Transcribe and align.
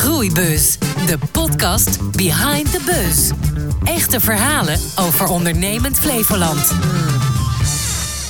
Groeibus, 0.00 0.78
de 1.06 1.18
podcast 1.32 1.98
behind 2.16 2.72
the 2.72 2.80
buzz. 2.84 3.30
Echte 3.84 4.20
verhalen 4.20 4.78
over 4.96 5.28
ondernemend 5.28 5.98
Flevoland. 5.98 6.74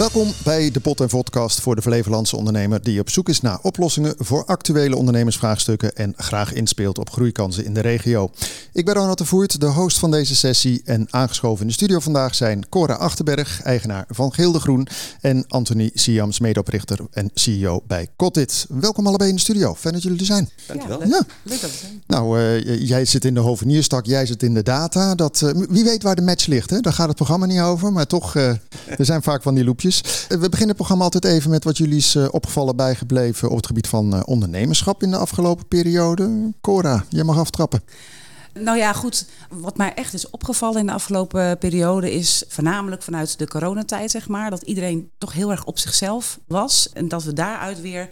Welkom 0.00 0.32
bij 0.44 0.70
de 0.70 0.80
Pot 0.80 1.00
en 1.00 1.08
Vodcast 1.08 1.60
voor 1.60 1.76
de 1.76 1.82
Flevolandse 1.82 2.36
ondernemer 2.36 2.82
die 2.82 3.00
op 3.00 3.10
zoek 3.10 3.28
is 3.28 3.40
naar 3.40 3.58
oplossingen 3.62 4.14
voor 4.18 4.44
actuele 4.44 4.96
ondernemersvraagstukken 4.96 5.96
en 5.96 6.14
graag 6.16 6.52
inspeelt 6.52 6.98
op 6.98 7.10
groeikansen 7.10 7.64
in 7.64 7.74
de 7.74 7.80
regio. 7.80 8.30
Ik 8.72 8.84
ben 8.84 8.94
Ronald 8.94 9.18
de 9.18 9.24
Voert, 9.24 9.60
de 9.60 9.66
host 9.66 9.98
van 9.98 10.10
deze 10.10 10.36
sessie 10.36 10.82
en 10.84 11.06
aangeschoven 11.10 11.60
in 11.60 11.66
de 11.66 11.72
studio 11.72 11.98
vandaag 11.98 12.34
zijn 12.34 12.68
Cora 12.68 12.94
Achterberg, 12.94 13.62
eigenaar 13.62 14.04
van 14.08 14.32
Gilde 14.32 14.60
Groen 14.60 14.88
en 15.20 15.44
Anthony 15.48 15.90
Siams, 15.94 16.38
medeoprichter 16.38 16.98
en 17.10 17.30
CEO 17.34 17.82
bij 17.86 18.08
Cotit. 18.16 18.66
Welkom 18.68 19.06
allebei 19.06 19.28
in 19.28 19.34
de 19.34 19.40
studio. 19.40 19.74
Fijn 19.74 19.94
dat 19.94 20.02
jullie 20.02 20.18
er 20.18 20.24
zijn. 20.24 20.50
Dankjewel. 20.66 21.06
Ja. 21.06 21.22
Leuk 21.42 21.60
dat 21.60 21.70
we 21.70 21.76
zijn. 21.76 22.02
Nou, 22.06 22.40
eh, 22.40 22.88
jij 22.88 23.04
zit 23.04 23.24
in 23.24 23.34
de 23.34 23.40
hovenierstak, 23.40 24.06
jij 24.06 24.26
zit 24.26 24.42
in 24.42 24.54
de 24.54 24.62
data. 24.62 25.14
Dat, 25.14 25.42
eh, 25.42 25.50
wie 25.68 25.84
weet 25.84 26.02
waar 26.02 26.16
de 26.16 26.22
match 26.22 26.46
ligt, 26.46 26.70
hè? 26.70 26.80
daar 26.80 26.92
gaat 26.92 27.08
het 27.08 27.16
programma 27.16 27.46
niet 27.46 27.60
over. 27.60 27.92
Maar 27.92 28.06
toch, 28.06 28.36
eh, 28.36 28.48
er 28.98 29.04
zijn 29.04 29.22
vaak 29.22 29.42
van 29.42 29.54
die 29.54 29.64
loepjes. 29.64 29.88
Eh, 29.98 30.02
we 30.28 30.38
beginnen 30.38 30.68
het 30.68 30.76
programma 30.76 31.04
altijd 31.04 31.24
even 31.24 31.50
met 31.50 31.64
wat 31.64 31.78
jullie 31.78 31.96
is 31.96 32.14
eh, 32.14 32.26
opgevallen 32.30 32.76
bijgebleven 32.76 33.50
op 33.50 33.56
het 33.56 33.66
gebied 33.66 33.88
van 33.88 34.14
eh, 34.14 34.20
ondernemerschap 34.24 35.02
in 35.02 35.10
de 35.10 35.16
afgelopen 35.16 35.68
periode. 35.68 36.52
Cora, 36.60 37.04
jij 37.08 37.24
mag 37.24 37.38
aftrappen. 37.38 37.82
Nou 38.54 38.78
ja, 38.78 38.92
goed. 38.92 39.26
Wat 39.50 39.76
mij 39.76 39.94
echt 39.94 40.14
is 40.14 40.30
opgevallen 40.30 40.80
in 40.80 40.86
de 40.86 40.92
afgelopen 40.92 41.58
periode 41.58 42.12
is 42.12 42.44
voornamelijk 42.48 43.02
vanuit 43.02 43.38
de 43.38 43.48
coronatijd, 43.48 44.10
zeg 44.10 44.28
maar, 44.28 44.50
dat 44.50 44.62
iedereen 44.62 45.10
toch 45.18 45.32
heel 45.32 45.50
erg 45.50 45.64
op 45.64 45.78
zichzelf 45.78 46.38
was. 46.46 46.90
En 46.92 47.08
dat 47.08 47.24
we 47.24 47.32
daaruit 47.32 47.80
weer 47.80 48.08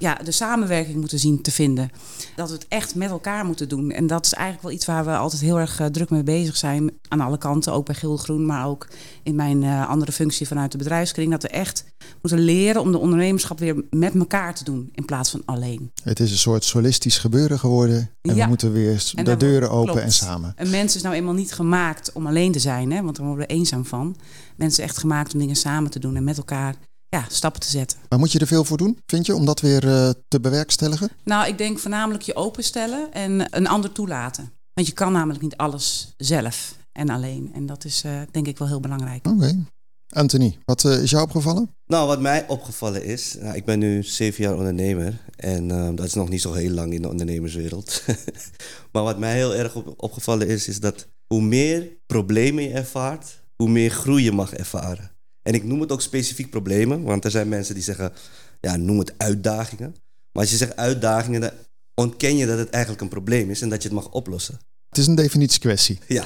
ja, 0.00 0.14
de 0.14 0.30
samenwerking 0.30 0.96
moeten 0.96 1.18
zien 1.18 1.42
te 1.42 1.50
vinden. 1.50 1.90
Dat 2.36 2.48
we 2.48 2.54
het 2.54 2.66
echt 2.68 2.94
met 2.94 3.10
elkaar 3.10 3.44
moeten 3.44 3.68
doen. 3.68 3.90
En 3.90 4.06
dat 4.06 4.24
is 4.24 4.32
eigenlijk 4.32 4.62
wel 4.62 4.72
iets 4.72 4.86
waar 4.86 5.04
we 5.04 5.16
altijd 5.16 5.42
heel 5.42 5.58
erg 5.58 5.80
eh, 5.80 5.86
druk 5.86 6.10
mee 6.10 6.22
bezig 6.22 6.56
zijn. 6.56 6.90
Aan 7.08 7.20
alle 7.20 7.38
kanten, 7.38 7.72
ook 7.72 7.86
bij 7.86 7.94
Gilde 7.94 8.22
Groen, 8.22 8.46
maar 8.46 8.66
ook 8.66 8.88
in 9.22 9.34
mijn 9.34 9.62
eh, 9.62 9.88
andere 9.88 10.12
functie 10.12 10.46
vanuit 10.46 10.72
de 10.72 10.78
bedrijfskring. 10.78 11.30
Dat 11.30 11.42
we 11.42 11.48
echt 11.48 11.84
moeten 12.22 12.40
leren 12.40 12.82
om 12.82 12.92
de 12.92 12.98
ondernemerschap 12.98 13.58
weer 13.58 13.84
met 13.90 14.14
elkaar 14.14 14.54
te 14.54 14.64
doen 14.64 14.90
in 14.94 15.04
plaats 15.04 15.30
van 15.30 15.42
alleen. 15.44 15.90
Het 16.02 16.20
is 16.20 16.30
een 16.30 16.38
soort 16.38 16.64
solistisch 16.64 17.18
gebeuren 17.18 17.58
geworden. 17.58 18.10
En 18.22 18.34
we 18.34 18.44
moeten 18.46 18.72
weer 18.72 19.12
de 19.14 19.36
deuren 19.36 19.70
open 19.70 19.92
klopt. 19.92 20.06
en 20.06 20.12
samen. 20.12 20.52
Een 20.56 20.70
mens 20.70 20.96
is 20.96 21.02
nou 21.02 21.14
eenmaal 21.14 21.34
niet 21.34 21.52
gemaakt 21.52 22.12
om 22.12 22.26
alleen 22.26 22.52
te 22.52 22.58
zijn, 22.58 22.92
hè, 22.92 23.02
want 23.02 23.16
daar 23.16 23.26
worden 23.26 23.46
we 23.46 23.54
eenzaam 23.54 23.84
van. 23.84 24.16
Mensen 24.56 24.84
echt 24.84 24.98
gemaakt 24.98 25.32
om 25.32 25.38
dingen 25.38 25.56
samen 25.56 25.90
te 25.90 25.98
doen 25.98 26.16
en 26.16 26.24
met 26.24 26.36
elkaar 26.36 26.74
ja, 27.10 27.24
stappen 27.28 27.60
te 27.60 27.68
zetten. 27.68 27.98
Maar 28.08 28.18
moet 28.18 28.32
je 28.32 28.38
er 28.38 28.46
veel 28.46 28.64
voor 28.64 28.76
doen, 28.76 28.98
vind 29.06 29.26
je, 29.26 29.34
om 29.34 29.44
dat 29.44 29.60
weer 29.60 29.88
eh, 29.88 30.10
te 30.28 30.40
bewerkstelligen? 30.40 31.10
Nou, 31.24 31.48
ik 31.48 31.58
denk 31.58 31.78
voornamelijk 31.78 32.22
je 32.22 32.34
openstellen 32.34 33.12
en 33.12 33.56
een 33.56 33.66
ander 33.66 33.92
toelaten. 33.92 34.52
Want 34.74 34.86
je 34.86 34.92
kan 34.92 35.12
namelijk 35.12 35.42
niet 35.42 35.56
alles 35.56 36.14
zelf 36.16 36.74
en 36.92 37.08
alleen. 37.08 37.50
En 37.54 37.66
dat 37.66 37.84
is 37.84 38.02
eh, 38.04 38.20
denk 38.30 38.46
ik 38.46 38.58
wel 38.58 38.68
heel 38.68 38.80
belangrijk. 38.80 39.26
Oké. 39.26 39.64
Anthony, 40.10 40.58
wat 40.64 40.84
eh, 40.84 41.02
is 41.02 41.10
jou 41.10 41.22
opgevallen? 41.22 41.74
Nou, 41.86 42.06
wat 42.06 42.20
mij 42.20 42.48
opgevallen 42.48 43.04
is, 43.04 43.36
nou, 43.40 43.56
ik 43.56 43.64
ben 43.64 43.78
nu 43.78 44.02
zeven 44.02 44.44
jaar 44.44 44.56
ondernemer 44.56 45.20
en 45.36 45.70
eh, 45.70 45.88
dat 45.94 46.06
is 46.06 46.14
nog 46.14 46.28
niet 46.28 46.40
zo 46.40 46.52
heel 46.52 46.70
lang 46.70 46.92
in 46.92 47.02
de 47.02 47.08
ondernemerswereld. 47.08 48.02
maar 48.92 49.02
wat 49.02 49.18
mij 49.18 49.34
heel 49.34 49.54
erg 49.54 49.74
op- 49.74 49.94
opgevallen 49.96 50.48
is, 50.48 50.68
is 50.68 50.80
dat 50.80 51.08
hoe 51.26 51.42
meer 51.42 51.88
problemen 52.06 52.62
je 52.62 52.70
ervaart, 52.70 53.42
hoe 53.56 53.68
meer 53.68 53.90
groei 53.90 54.24
je 54.24 54.32
mag 54.32 54.52
ervaren. 54.52 55.10
En 55.42 55.54
ik 55.54 55.64
noem 55.64 55.80
het 55.80 55.92
ook 55.92 56.00
specifiek 56.02 56.50
problemen, 56.50 57.02
want 57.02 57.24
er 57.24 57.30
zijn 57.30 57.48
mensen 57.48 57.74
die 57.74 57.82
zeggen, 57.82 58.12
ja, 58.60 58.76
noem 58.76 58.98
het 58.98 59.12
uitdagingen. 59.16 59.94
Maar 60.32 60.42
als 60.42 60.50
je 60.50 60.56
zegt 60.56 60.76
uitdagingen, 60.76 61.40
dan 61.40 61.50
ontken 61.94 62.36
je 62.36 62.46
dat 62.46 62.58
het 62.58 62.70
eigenlijk 62.70 63.02
een 63.02 63.08
probleem 63.08 63.50
is 63.50 63.62
en 63.62 63.68
dat 63.68 63.82
je 63.82 63.88
het 63.88 63.96
mag 63.96 64.10
oplossen. 64.10 64.58
Het 64.88 64.98
is 64.98 65.06
een 65.06 65.14
definitiekwestie. 65.14 65.98
Ja. 66.08 66.24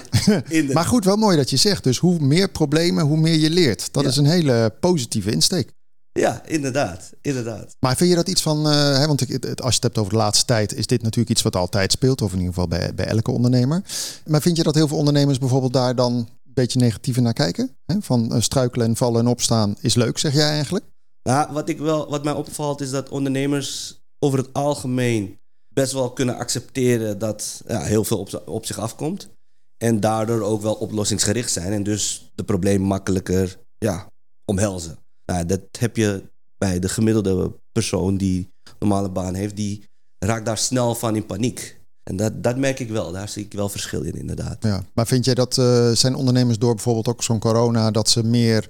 Maar 0.73 0.85
goed, 0.85 1.05
wel 1.05 1.17
mooi 1.17 1.37
dat 1.37 1.51
je 1.51 1.57
zegt. 1.57 1.85
Dus 1.85 1.99
hoe 1.99 2.19
meer 2.19 2.49
problemen, 2.51 3.05
hoe 3.05 3.17
meer 3.21 3.35
je 3.39 3.51
leert. 3.51 3.89
Dat 3.93 4.03
Ja. 4.03 4.09
is 4.09 4.17
een 4.17 4.27
hele 4.27 4.75
positieve 4.81 5.31
insteek. 5.31 5.73
Ja, 6.13 6.43
inderdaad, 6.47 7.11
inderdaad. 7.21 7.77
Maar 7.81 7.97
vind 7.97 8.11
je 8.11 8.17
dat 8.17 8.29
iets 8.29 8.43
van, 8.43 8.67
eh, 8.69 8.99
hè, 8.99 9.07
want 9.07 9.21
als 9.21 9.29
je 9.69 9.75
het 9.75 9.83
hebt 9.83 9.99
over 9.99 10.13
de 10.13 10.19
laatste 10.19 10.45
tijd, 10.45 10.75
is 10.75 10.87
dit 10.87 11.03
natuurlijk 11.03 11.31
iets 11.31 11.43
wat 11.43 11.57
altijd 11.57 11.93
speelt, 11.93 12.23
of 12.23 12.33
in 12.33 12.39
ieder 12.39 12.53
geval 12.55 12.69
bij, 12.69 12.95
bij 12.95 13.07
elke 13.07 13.31
ondernemer. 13.31 13.83
Maar 14.27 14.43
vind 14.43 14.57
je 14.57 14.63
dat 14.63 14.75
heel 14.75 14.89
veel 14.89 14.97
ondernemers 14.97 15.39
bijvoorbeeld 15.39 15.73
daar 15.73 15.95
dan 15.95 16.29
beetje 16.55 16.79
negatiever 16.79 17.23
naar 17.23 17.33
kijken? 17.33 17.77
Hè? 17.87 17.97
Van 18.01 18.33
eh, 18.33 18.41
struikelen 18.41 18.87
en 18.87 18.97
vallen 18.97 19.21
en 19.21 19.27
opstaan 19.27 19.77
is 19.81 19.95
leuk, 19.95 20.19
zeg 20.19 20.35
jij 20.35 20.49
eigenlijk? 20.49 20.85
Nou, 21.23 21.53
wat, 21.53 21.69
ik 21.69 21.79
wel, 21.79 22.11
wat 22.11 22.25
mij 22.25 22.33
opvalt 22.33 22.81
is 22.81 22.91
dat 22.91 23.09
ondernemers 23.09 24.01
over 24.19 24.39
het 24.39 24.53
algemeen 24.53 25.39
best 25.69 25.93
wel 25.93 26.13
kunnen 26.13 26.37
accepteren 26.37 27.19
dat 27.19 27.63
ja, 27.67 27.81
heel 27.81 28.05
veel 28.05 28.19
op, 28.19 28.43
op 28.47 28.67
zich 28.67 28.79
afkomt. 28.79 29.29
En 29.77 30.01
daardoor 30.01 30.41
ook 30.41 30.63
wel 30.63 30.75
oplossingsgericht 30.75 31.53
zijn 31.53 31.73
en 31.73 31.83
dus 31.83 32.33
de 32.35 32.45
probleem 32.45 32.81
makkelijker 32.81 33.59
ja, 33.79 34.07
omhelzen. 34.45 34.99
Nou, 35.25 35.47
dat 35.47 35.61
heb 35.79 35.97
je 35.97 36.31
bij 36.59 36.79
de 36.79 36.89
gemiddelde 36.89 37.61
persoon 37.73 38.17
die 38.17 38.53
normale 38.79 39.11
baan 39.11 39.35
heeft, 39.35 39.57
die 39.57 39.85
raakt 40.19 40.47
daar 40.47 40.59
snel 40.59 40.95
van 40.95 41.17
in 41.17 41.27
paniek. 41.27 41.81
En 42.05 42.17
dat, 42.17 42.43
dat 42.43 42.57
merk 42.57 42.81
ik 42.81 42.89
wel, 42.89 43.13
daar 43.13 43.29
zie 43.29 43.45
ik 43.45 43.53
wel 43.53 43.69
verschil 43.69 44.03
in 44.03 44.15
inderdaad. 44.15 44.57
Ja. 44.63 44.85
Maar 44.95 45.07
vind 45.07 45.25
jij 45.25 45.35
dat 45.35 45.59
eh, 45.59 45.91
zijn 45.91 46.15
ondernemers 46.15 46.59
door 46.59 46.75
bijvoorbeeld 46.75 47.09
ook 47.09 47.23
zo'n 47.23 47.39
corona, 47.39 47.91
dat 47.91 48.09
ze 48.09 48.25
meer 48.25 48.67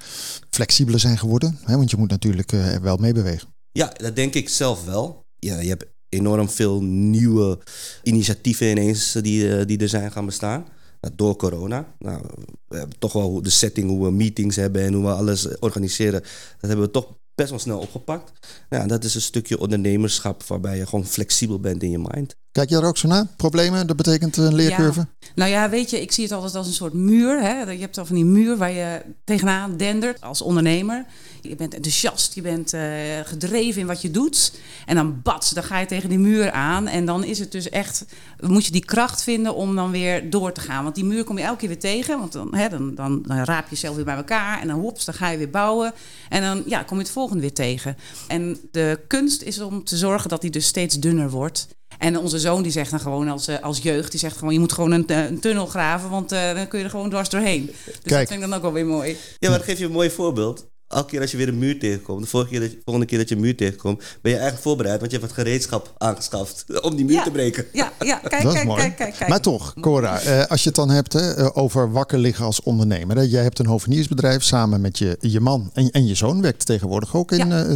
flexibeler 0.51 1.01
zijn 1.01 1.19
geworden? 1.19 1.59
Want 1.67 1.91
je 1.91 1.97
moet 1.97 2.11
natuurlijk 2.11 2.53
er 2.53 2.83
wel 2.83 2.97
meebewegen. 2.97 3.49
Ja, 3.73 3.93
dat 3.97 4.17
denk 4.17 4.35
ik 4.35 4.49
zelf 4.49 4.85
wel. 4.85 5.25
Ja, 5.39 5.61
je 5.61 5.69
hebt 5.69 5.85
enorm 6.09 6.49
veel 6.49 6.83
nieuwe 6.83 7.59
initiatieven 8.03 8.71
ineens 8.71 9.15
eh, 9.15 9.23
die, 9.23 9.65
die 9.65 9.79
er 9.79 9.89
zijn 9.89 10.13
gaan 10.13 10.27
bestaan. 10.27 10.67
Nou, 11.01 11.15
Door 11.17 11.37
corona. 11.37 11.95
Nou, 11.99 12.23
we 12.69 12.77
hebben 12.77 12.99
toch 12.99 13.13
wel 13.13 13.43
de 13.43 13.51
setting, 13.51 13.89
hoe 13.89 14.05
we 14.05 14.11
meetings 14.11 14.57
hebben 14.57 14.83
en 14.83 14.93
hoe 14.93 15.05
we 15.05 15.13
alles 15.13 15.59
organiseren. 15.59 16.21
Dat 16.21 16.69
hebben 16.69 16.87
we 16.87 16.91
toch 16.91 17.07
best 17.35 17.51
wel 17.51 17.59
snel 17.59 17.79
opgepakt. 17.79 18.33
Ja, 18.71 18.87
dat 18.87 19.05
is 19.05 19.15
een 19.15 19.21
stukje 19.21 19.59
ondernemerschap 19.59 20.43
waarbij 20.43 20.77
je 20.77 20.87
gewoon 20.87 21.07
flexibel 21.07 21.61
bent 21.61 21.83
in 21.83 21.91
je 21.91 21.99
mind. 21.99 22.37
Kijk 22.53 22.71
jij 22.71 22.81
er 22.81 22.87
ook 22.87 22.97
zo 22.97 23.09
naar? 23.09 23.27
Problemen, 23.37 23.87
dat 23.87 23.97
betekent 23.97 24.37
een 24.37 24.55
leercurve? 24.55 25.07
Nou 25.35 25.51
ja, 25.51 25.71
weet 25.71 25.91
je, 25.91 26.01
ik 26.01 26.13
zie 26.13 26.25
het 26.25 26.33
altijd 26.33 26.55
als 26.55 26.67
een 26.67 26.73
soort 26.73 26.93
muur. 26.93 27.43
Hè? 27.43 27.71
Je 27.71 27.81
hebt 27.81 27.99
al 27.99 28.07
van 28.07 28.17
die 28.17 28.25
muur 28.25 28.57
waar 28.57 28.73
je 28.73 29.03
tegenaan 29.25 29.77
dendert 29.77 30.21
als 30.21 30.43
ondernemer. 30.43 31.07
Je 31.49 31.57
bent 31.57 31.75
enthousiast, 31.75 32.35
je 32.35 32.43
bent 32.43 32.73
eh, 32.73 32.83
gedreven 33.25 33.81
in 33.81 33.87
wat 33.87 34.03
je 34.03 34.11
doet. 34.11 34.53
En 34.87 34.95
dan 34.95 35.23
bats, 35.23 35.51
dan 35.51 35.63
ga 35.63 35.79
je 35.79 35.87
tegen 35.87 36.09
die 36.09 36.19
muur 36.19 36.51
aan. 36.51 36.87
En 36.87 37.07
dan 37.07 37.25
is 37.25 37.39
het 37.39 37.53
dus 37.53 37.69
echt, 37.69 38.05
moet 38.41 38.67
je 38.67 38.73
die 38.73 38.85
kracht 38.85 39.23
vinden 39.23 39.55
om 39.55 39.77
dan 39.77 39.91
weer 39.91 40.31
door 40.31 40.53
te 40.53 40.61
gaan. 40.61 40.83
Want 40.83 40.95
die 40.95 41.05
muur 41.05 41.25
kom 41.25 41.39
je 41.39 41.45
elke 41.45 41.59
keer 41.59 41.69
weer 41.69 41.79
tegen. 41.79 42.19
Want 42.19 42.33
dan, 42.33 42.55
hè, 42.55 42.69
dan, 42.69 42.95
dan, 42.95 43.23
dan 43.27 43.37
raap 43.37 43.65
je 43.65 43.75
jezelf 43.75 43.97
weer 43.97 44.05
bij 44.05 44.17
elkaar. 44.17 44.61
En 44.61 44.67
dan 44.67 44.81
hops, 44.81 45.05
dan 45.05 45.15
ga 45.15 45.29
je 45.29 45.39
weer 45.39 45.51
bouwen. 45.51 45.93
En 46.29 46.43
dan 46.43 46.63
ja, 46.67 46.83
kom 46.83 46.97
je 46.97 47.03
het 47.03 47.13
volgende 47.13 47.41
weer 47.41 47.55
tegen. 47.55 47.97
En 48.29 48.59
de 48.71 49.01
kunst 49.07 49.43
is 49.43 49.61
om 49.61 49.85
te 49.85 49.97
zorgen 49.97 50.29
dat 50.29 50.41
die 50.41 50.51
dus 50.51 50.67
steeds 50.67 50.99
dunner 50.99 51.31
wordt. 51.31 51.69
En 51.99 52.19
onze 52.19 52.39
zoon 52.39 52.63
die 52.63 52.73
zegt 52.73 52.91
dan 52.91 53.01
gewoon 53.01 53.29
als, 53.29 53.49
eh, 53.49 53.63
als 53.63 53.79
jeugd, 53.79 54.11
die 54.11 54.21
zegt 54.21 54.37
gewoon 54.37 54.53
je 54.53 54.59
moet 54.59 54.73
gewoon 54.73 54.91
een, 54.91 55.07
eh, 55.07 55.25
een 55.25 55.41
tunnel 55.41 55.67
graven, 55.67 56.11
want 56.11 56.33
eh, 56.33 56.55
dan 56.55 56.69
kun 56.69 56.79
je 56.79 56.85
er 56.85 56.91
gewoon 56.91 57.11
dwars 57.11 57.29
doorheen. 57.29 57.67
Dus 57.67 57.75
Kijk. 57.85 58.03
dat 58.03 58.19
vind 58.19 58.31
ik 58.31 58.41
dan 58.41 58.55
ook 58.55 58.63
wel 58.63 58.73
weer 58.73 58.87
mooi. 58.87 59.17
Ja, 59.39 59.49
maar 59.49 59.59
dat 59.59 59.67
geef 59.67 59.79
je 59.79 59.85
een 59.85 59.93
mooi 59.93 60.11
voorbeeld. 60.11 60.67
Elke 60.95 61.11
keer 61.11 61.21
als 61.21 61.31
je 61.31 61.37
weer 61.37 61.49
een 61.49 61.59
muur 61.59 61.79
tegenkomt, 61.79 62.23
de 62.23 62.29
vorige 62.29 62.51
keer 62.51 62.61
dat 62.61 62.71
je, 62.71 62.79
volgende 62.85 63.09
keer 63.09 63.19
dat 63.19 63.29
je 63.29 63.35
een 63.35 63.41
muur 63.41 63.57
tegenkomt, 63.57 63.99
ben 63.99 64.07
je 64.33 64.39
eigenlijk 64.39 64.63
voorbereid, 64.63 64.99
want 65.01 65.11
je 65.13 65.19
hebt 65.19 65.31
het 65.31 65.41
gereedschap 65.41 65.95
aangeschaft 65.99 66.65
om 66.87 66.97
die 66.97 67.05
muur 67.05 67.15
Ja. 67.15 67.23
te 67.23 67.31
breken. 67.31 67.65
Ja, 67.73 67.93
ja, 68.01 68.17
kijk, 68.17 68.43
Dat 68.43 68.53
is 68.53 68.59
kijk, 68.59 68.65
mooi. 68.69 68.81
kijk, 68.81 68.97
kijk, 68.97 69.15
kijk. 69.17 69.31
Maar 69.31 69.41
toch, 69.41 69.75
Cora, 69.81 70.21
eh, 70.21 70.45
als 70.47 70.61
je 70.63 70.67
het 70.69 70.77
dan 70.77 70.91
hebt 70.91 71.13
hè, 71.13 71.35
eh, 71.35 71.49
over 71.55 71.93
wakker 71.93 72.19
liggen 72.19 72.45
als 72.45 72.63
ondernemer. 72.63 73.17
Hè. 73.17 73.23
Jij 73.23 73.43
hebt 73.43 73.59
een 73.59 73.67
hoveniersbedrijf 73.67 74.43
samen 74.43 74.81
met 74.81 74.99
je, 74.99 75.17
je 75.21 75.41
man 75.41 75.71
en, 75.73 75.91
en 75.91 76.07
je 76.07 76.15
zoon. 76.15 76.43
Werkt 76.43 76.67
tegenwoordig 76.67 77.17
ook 77.17 77.33
in, 77.33 77.49
Ja. 77.49 77.65
eh, 77.65 77.75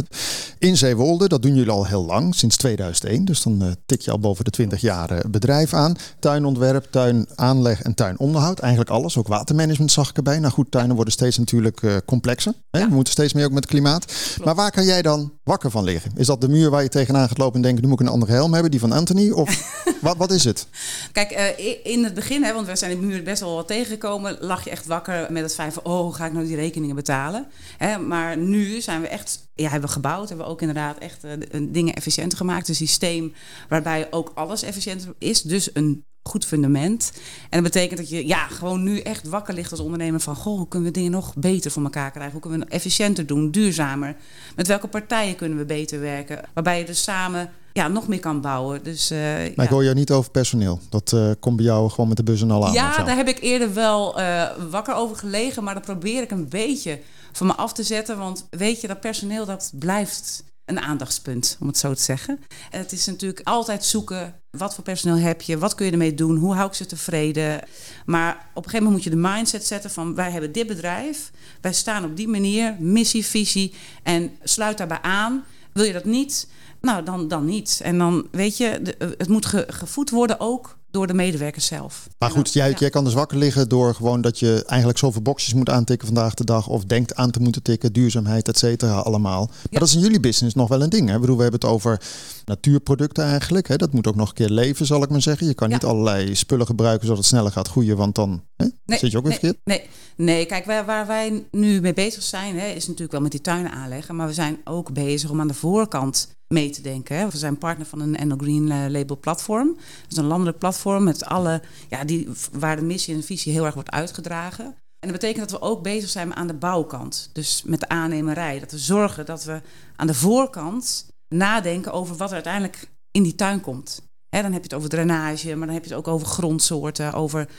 in 0.59 0.77
Zeewolde. 0.77 1.27
Dat 1.27 1.41
doen 1.41 1.55
jullie 1.55 1.71
al 1.71 1.85
heel 1.85 2.05
lang, 2.05 2.35
sinds 2.35 2.57
2001. 2.57 3.25
Dus 3.25 3.41
dan 3.43 3.75
tik 3.85 4.01
je 4.01 4.11
al 4.11 4.19
boven 4.19 4.43
de 4.45 4.51
20 4.51 4.81
jaar 4.81 5.23
bedrijf 5.29 5.73
aan. 5.73 5.95
Tuinontwerp, 6.19 6.87
tuinaanleg 6.91 7.81
en 7.81 7.93
tuinonderhoud. 7.93 8.59
Eigenlijk 8.59 8.91
alles. 8.91 9.17
Ook 9.17 9.27
watermanagement 9.27 9.91
zag 9.91 10.09
ik 10.09 10.17
erbij. 10.17 10.39
Nou 10.39 10.53
goed, 10.53 10.71
tuinen 10.71 10.95
worden 10.95 11.13
steeds 11.13 11.37
natuurlijk 11.37 11.83
eh, 11.83 11.95
complexer. 12.05 12.53
Hè. 12.71 12.79
Ja. 12.79 12.87
We 12.89 12.93
moeten 12.95 13.08
steeds 13.09 13.33
meer 13.33 13.45
ook 13.45 13.51
met 13.51 13.63
het 13.63 13.71
klimaat. 13.71 14.13
Maar 14.43 14.55
waar 14.55 14.71
kan 14.71 14.85
jij 14.85 15.01
dan 15.01 15.33
wakker 15.43 15.71
van 15.71 15.83
liggen? 15.83 16.11
Is 16.15 16.27
dat 16.27 16.41
de 16.41 16.49
muur 16.49 16.69
waar 16.69 16.83
je 16.83 16.89
tegenaan 16.89 17.27
gaat 17.27 17.37
lopen 17.37 17.55
en 17.55 17.61
denken... 17.61 17.81
nu 17.83 17.89
moet 17.89 17.99
ik 17.99 18.05
een 18.07 18.13
andere 18.13 18.31
helm 18.31 18.53
hebben, 18.53 18.71
die 18.71 18.79
van 18.79 18.91
Anthony? 18.91 19.31
Of 19.31 19.73
wat, 20.01 20.17
wat 20.17 20.31
is 20.31 20.43
het? 20.43 20.67
Kijk, 21.11 21.31
eh, 21.31 21.75
in 21.93 22.03
het 22.03 22.13
begin, 22.13 22.43
hè, 22.43 22.53
want 22.53 22.67
we 22.67 22.75
zijn 22.75 22.99
de 22.99 23.05
muur 23.05 23.23
best 23.23 23.41
wel 23.41 23.55
wat 23.55 23.67
tegengekomen, 23.67 24.37
lag 24.39 24.63
je 24.63 24.69
echt 24.69 24.85
wakker 24.85 25.27
met 25.31 25.43
het 25.43 25.53
feit 25.53 25.73
van, 25.73 25.83
oh, 25.83 26.13
ga 26.13 26.25
ik 26.25 26.33
nou 26.33 26.45
die 26.45 26.55
rekeningen 26.55 26.95
betalen? 26.95 27.47
Hè, 27.77 27.97
maar 27.97 28.37
nu 28.37 28.81
zijn 28.81 29.01
we 29.01 29.07
echt, 29.07 29.39
ja, 29.53 29.69
hebben 29.69 29.87
we 29.87 29.95
gebouwd, 29.95 30.27
hebben 30.27 30.45
we 30.45 30.51
ook 30.51 30.61
inderdaad 30.61 30.97
echt 30.97 31.21
de- 31.21 31.71
dingen 31.71 31.93
efficiënter 31.93 32.37
gemaakt. 32.37 32.67
Een 32.67 32.75
systeem 32.75 33.33
waarbij 33.69 34.07
ook 34.11 34.31
alles 34.35 34.63
efficiënter 34.63 35.13
is. 35.17 35.41
Dus 35.41 35.69
een 35.73 36.05
goed 36.29 36.45
fundament. 36.45 37.11
En 37.49 37.63
dat 37.63 37.71
betekent 37.71 37.99
dat 37.99 38.09
je 38.09 38.27
ja, 38.27 38.47
gewoon 38.47 38.83
nu 38.83 38.99
echt 38.99 39.27
wakker 39.27 39.53
ligt 39.53 39.71
als 39.71 39.79
ondernemer 39.79 40.19
van... 40.19 40.35
goh, 40.35 40.57
hoe 40.57 40.67
kunnen 40.67 40.87
we 40.87 40.93
dingen 40.93 41.11
nog 41.11 41.35
beter 41.35 41.71
voor 41.71 41.83
elkaar 41.83 42.11
krijgen? 42.11 42.31
Hoe 42.31 42.41
kunnen 42.41 42.59
we 42.59 42.65
het 42.65 42.73
efficiënter 42.73 43.25
doen, 43.25 43.51
duurzamer? 43.51 44.15
Met 44.55 44.67
welke 44.67 44.87
partijen 44.87 45.35
kunnen 45.35 45.57
we 45.57 45.65
beter 45.65 45.99
werken? 45.99 46.41
Waarbij 46.53 46.79
je 46.79 46.85
dus 46.85 47.03
samen 47.03 47.49
ja, 47.73 47.87
nog 47.87 48.07
meer 48.07 48.19
kan 48.19 48.41
bouwen. 48.41 48.83
Dus, 48.83 49.11
uh, 49.11 49.19
maar 49.19 49.51
ja. 49.55 49.63
ik 49.63 49.69
hoor 49.69 49.83
jou 49.83 49.95
niet 49.95 50.11
over 50.11 50.31
personeel. 50.31 50.79
Dat 50.89 51.11
uh, 51.15 51.31
komt 51.39 51.55
bij 51.55 51.65
jou 51.65 51.89
gewoon 51.89 52.07
met 52.07 52.17
de 52.17 52.23
bus 52.23 52.41
en 52.41 52.51
al 52.51 52.67
aan. 52.67 52.73
Ja, 52.73 53.03
daar 53.03 53.15
heb 53.15 53.27
ik 53.27 53.39
eerder 53.41 53.73
wel 53.73 54.19
uh, 54.19 54.45
wakker 54.69 54.93
over 54.95 55.15
gelegen. 55.15 55.63
Maar 55.63 55.73
dat 55.73 55.83
probeer 55.83 56.21
ik 56.21 56.31
een 56.31 56.49
beetje 56.49 56.99
van 57.31 57.47
me 57.47 57.55
af 57.55 57.73
te 57.73 57.83
zetten. 57.83 58.17
Want 58.17 58.47
weet 58.49 58.81
je, 58.81 58.87
dat 58.87 58.99
personeel 58.99 59.45
dat 59.45 59.71
blijft 59.75 60.43
een 60.69 60.79
aandachtspunt, 60.79 61.57
om 61.59 61.67
het 61.67 61.77
zo 61.77 61.93
te 61.93 62.01
zeggen. 62.01 62.39
En 62.71 62.79
het 62.79 62.91
is 62.91 63.05
natuurlijk 63.05 63.41
altijd 63.43 63.85
zoeken, 63.85 64.35
wat 64.51 64.75
voor 64.75 64.83
personeel 64.83 65.17
heb 65.17 65.41
je, 65.41 65.57
wat 65.57 65.75
kun 65.75 65.85
je 65.85 65.91
ermee 65.91 66.13
doen, 66.13 66.37
hoe 66.37 66.53
hou 66.53 66.67
ik 66.67 66.73
ze 66.73 66.85
tevreden. 66.85 67.61
Maar 68.05 68.31
op 68.53 68.63
een 68.65 68.69
gegeven 68.69 68.85
moment 68.85 68.93
moet 68.93 69.03
je 69.03 69.21
de 69.21 69.27
mindset 69.29 69.65
zetten 69.65 69.89
van 69.89 70.15
wij 70.15 70.31
hebben 70.31 70.51
dit 70.51 70.67
bedrijf, 70.67 71.31
wij 71.61 71.73
staan 71.73 72.03
op 72.03 72.15
die 72.15 72.27
manier, 72.27 72.75
missie, 72.79 73.25
visie 73.25 73.73
en 74.03 74.31
sluit 74.43 74.77
daarbij 74.77 75.01
aan. 75.01 75.45
Wil 75.73 75.83
je 75.83 75.93
dat 75.93 76.05
niet? 76.05 76.47
Nou, 76.81 77.03
dan, 77.03 77.27
dan 77.27 77.45
niet. 77.45 77.79
En 77.83 77.97
dan 77.97 78.27
weet 78.31 78.57
je, 78.57 78.95
het 78.97 79.27
moet 79.27 79.45
ge, 79.45 79.65
gevoed 79.67 80.09
worden 80.09 80.39
ook 80.39 80.78
door 80.91 81.07
de 81.07 81.13
medewerkers 81.13 81.65
zelf. 81.65 82.07
Maar 82.17 82.31
goed, 82.31 82.53
jij, 82.53 82.75
jij 82.79 82.89
kan 82.89 83.03
dus 83.03 83.13
wakker 83.13 83.37
liggen 83.37 83.69
door 83.69 83.95
gewoon 83.95 84.21
dat 84.21 84.39
je 84.39 84.63
eigenlijk 84.65 84.99
zoveel 84.99 85.21
boxjes 85.21 85.53
moet 85.53 85.69
aantikken 85.69 86.07
vandaag 86.07 86.33
de 86.33 86.43
dag. 86.43 86.67
Of 86.67 86.83
denkt 86.85 87.15
aan 87.15 87.31
te 87.31 87.39
moeten 87.39 87.61
tikken, 87.63 87.93
duurzaamheid, 87.93 88.47
et 88.47 88.57
cetera, 88.57 88.93
allemaal. 88.99 89.45
Maar 89.45 89.57
Ja. 89.69 89.79
dat 89.79 89.87
is 89.87 89.95
in 89.95 90.01
jullie 90.01 90.19
business 90.19 90.55
nog 90.55 90.67
wel 90.67 90.81
een 90.81 90.89
ding. 90.89 91.07
Hè? 91.09 91.15
Ik 91.15 91.21
bedoel, 91.21 91.35
we 91.35 91.41
hebben 91.41 91.59
het 91.59 91.69
over 91.69 92.01
natuurproducten 92.49 93.23
eigenlijk. 93.23 93.67
Hè? 93.67 93.75
Dat 93.75 93.93
moet 93.93 94.07
ook 94.07 94.15
nog 94.15 94.27
een 94.29 94.33
keer 94.33 94.49
leven, 94.49 94.85
zal 94.85 95.03
ik 95.03 95.09
maar 95.09 95.21
zeggen. 95.21 95.47
Je 95.47 95.53
kan 95.53 95.67
Ja. 95.67 95.73
niet 95.73 95.83
allerlei 95.83 96.35
spullen 96.35 96.65
gebruiken 96.65 97.01
zodat 97.01 97.17
het 97.17 97.27
sneller 97.27 97.51
gaat 97.51 97.67
groeien. 97.67 97.97
Want 97.97 98.15
dan 98.15 98.43
hè? 98.55 98.65
zit 98.85 99.11
je 99.11 99.17
ook 99.17 99.23
weer 99.23 99.31
nee, 99.31 99.39
verkeerd. 99.39 99.57
Nee, 99.63 99.83
nee, 100.15 100.45
kijk, 100.45 100.65
waar, 100.65 100.85
waar 100.85 101.07
wij 101.07 101.47
nu 101.51 101.81
mee 101.81 101.93
bezig 101.93 102.23
zijn, 102.23 102.59
hè, 102.59 102.67
is 102.67 102.85
natuurlijk 102.85 103.11
wel 103.11 103.21
met 103.21 103.31
die 103.31 103.41
tuinen 103.41 103.71
aanleggen. 103.71 104.15
Maar 104.15 104.27
we 104.27 104.33
zijn 104.33 104.57
ook 104.63 104.93
bezig 104.93 105.29
om 105.29 105.39
aan 105.39 105.47
de 105.47 105.53
voorkant 105.53 106.37
mee 106.47 106.69
te 106.69 106.81
denken. 106.81 107.17
Hè. 107.17 107.29
We 107.29 107.37
zijn 107.37 107.57
partner 107.57 107.85
van 107.85 107.99
een 107.99 108.15
Enel 108.15 108.37
Green 108.37 108.71
eh, 108.71 108.77
Label 108.87 109.19
platform. 109.19 109.67
Dat 110.01 110.11
is 110.11 110.17
een 110.17 110.25
landelijk 110.25 110.57
platform 110.57 111.03
met 111.03 111.25
alle, 111.25 111.61
ja, 111.89 112.03
die, 112.03 112.27
waar 112.51 112.75
de 112.75 112.81
missie 112.81 113.13
en 113.13 113.19
de 113.19 113.25
visie 113.25 113.53
heel 113.53 113.65
erg 113.65 113.73
wordt 113.73 113.91
uitgedragen. 113.91 114.65
En 114.99 115.09
dat 115.09 115.19
betekent 115.19 115.49
dat 115.49 115.59
we 115.59 115.65
ook 115.65 115.83
bezig 115.83 116.09
zijn 116.09 116.35
aan 116.35 116.47
de 116.47 116.53
bouwkant. 116.53 117.29
Dus 117.33 117.63
met 117.65 117.79
de 117.79 117.87
aannemerij. 117.87 118.59
Dat 118.59 118.71
we 118.71 118.77
zorgen 118.77 119.25
dat 119.25 119.43
we 119.43 119.61
aan 119.95 120.07
de 120.07 120.13
voorkant 120.13 121.05
nadenken 121.29 121.91
over 121.91 122.15
wat 122.15 122.27
er 122.27 122.33
uiteindelijk 122.33 122.89
in 123.11 123.23
die 123.23 123.35
tuin 123.35 123.61
komt. 123.61 124.01
Dan 124.29 124.43
heb 124.43 124.53
je 124.53 124.59
het 124.61 124.73
over 124.73 124.89
drainage, 124.89 125.55
maar 125.55 125.65
dan 125.65 125.75
heb 125.75 125.83
je 125.83 125.89
het 125.89 125.99
ook 125.99 126.07
over 126.07 126.27
grondsoorten, 126.27 127.13
over 127.13 127.49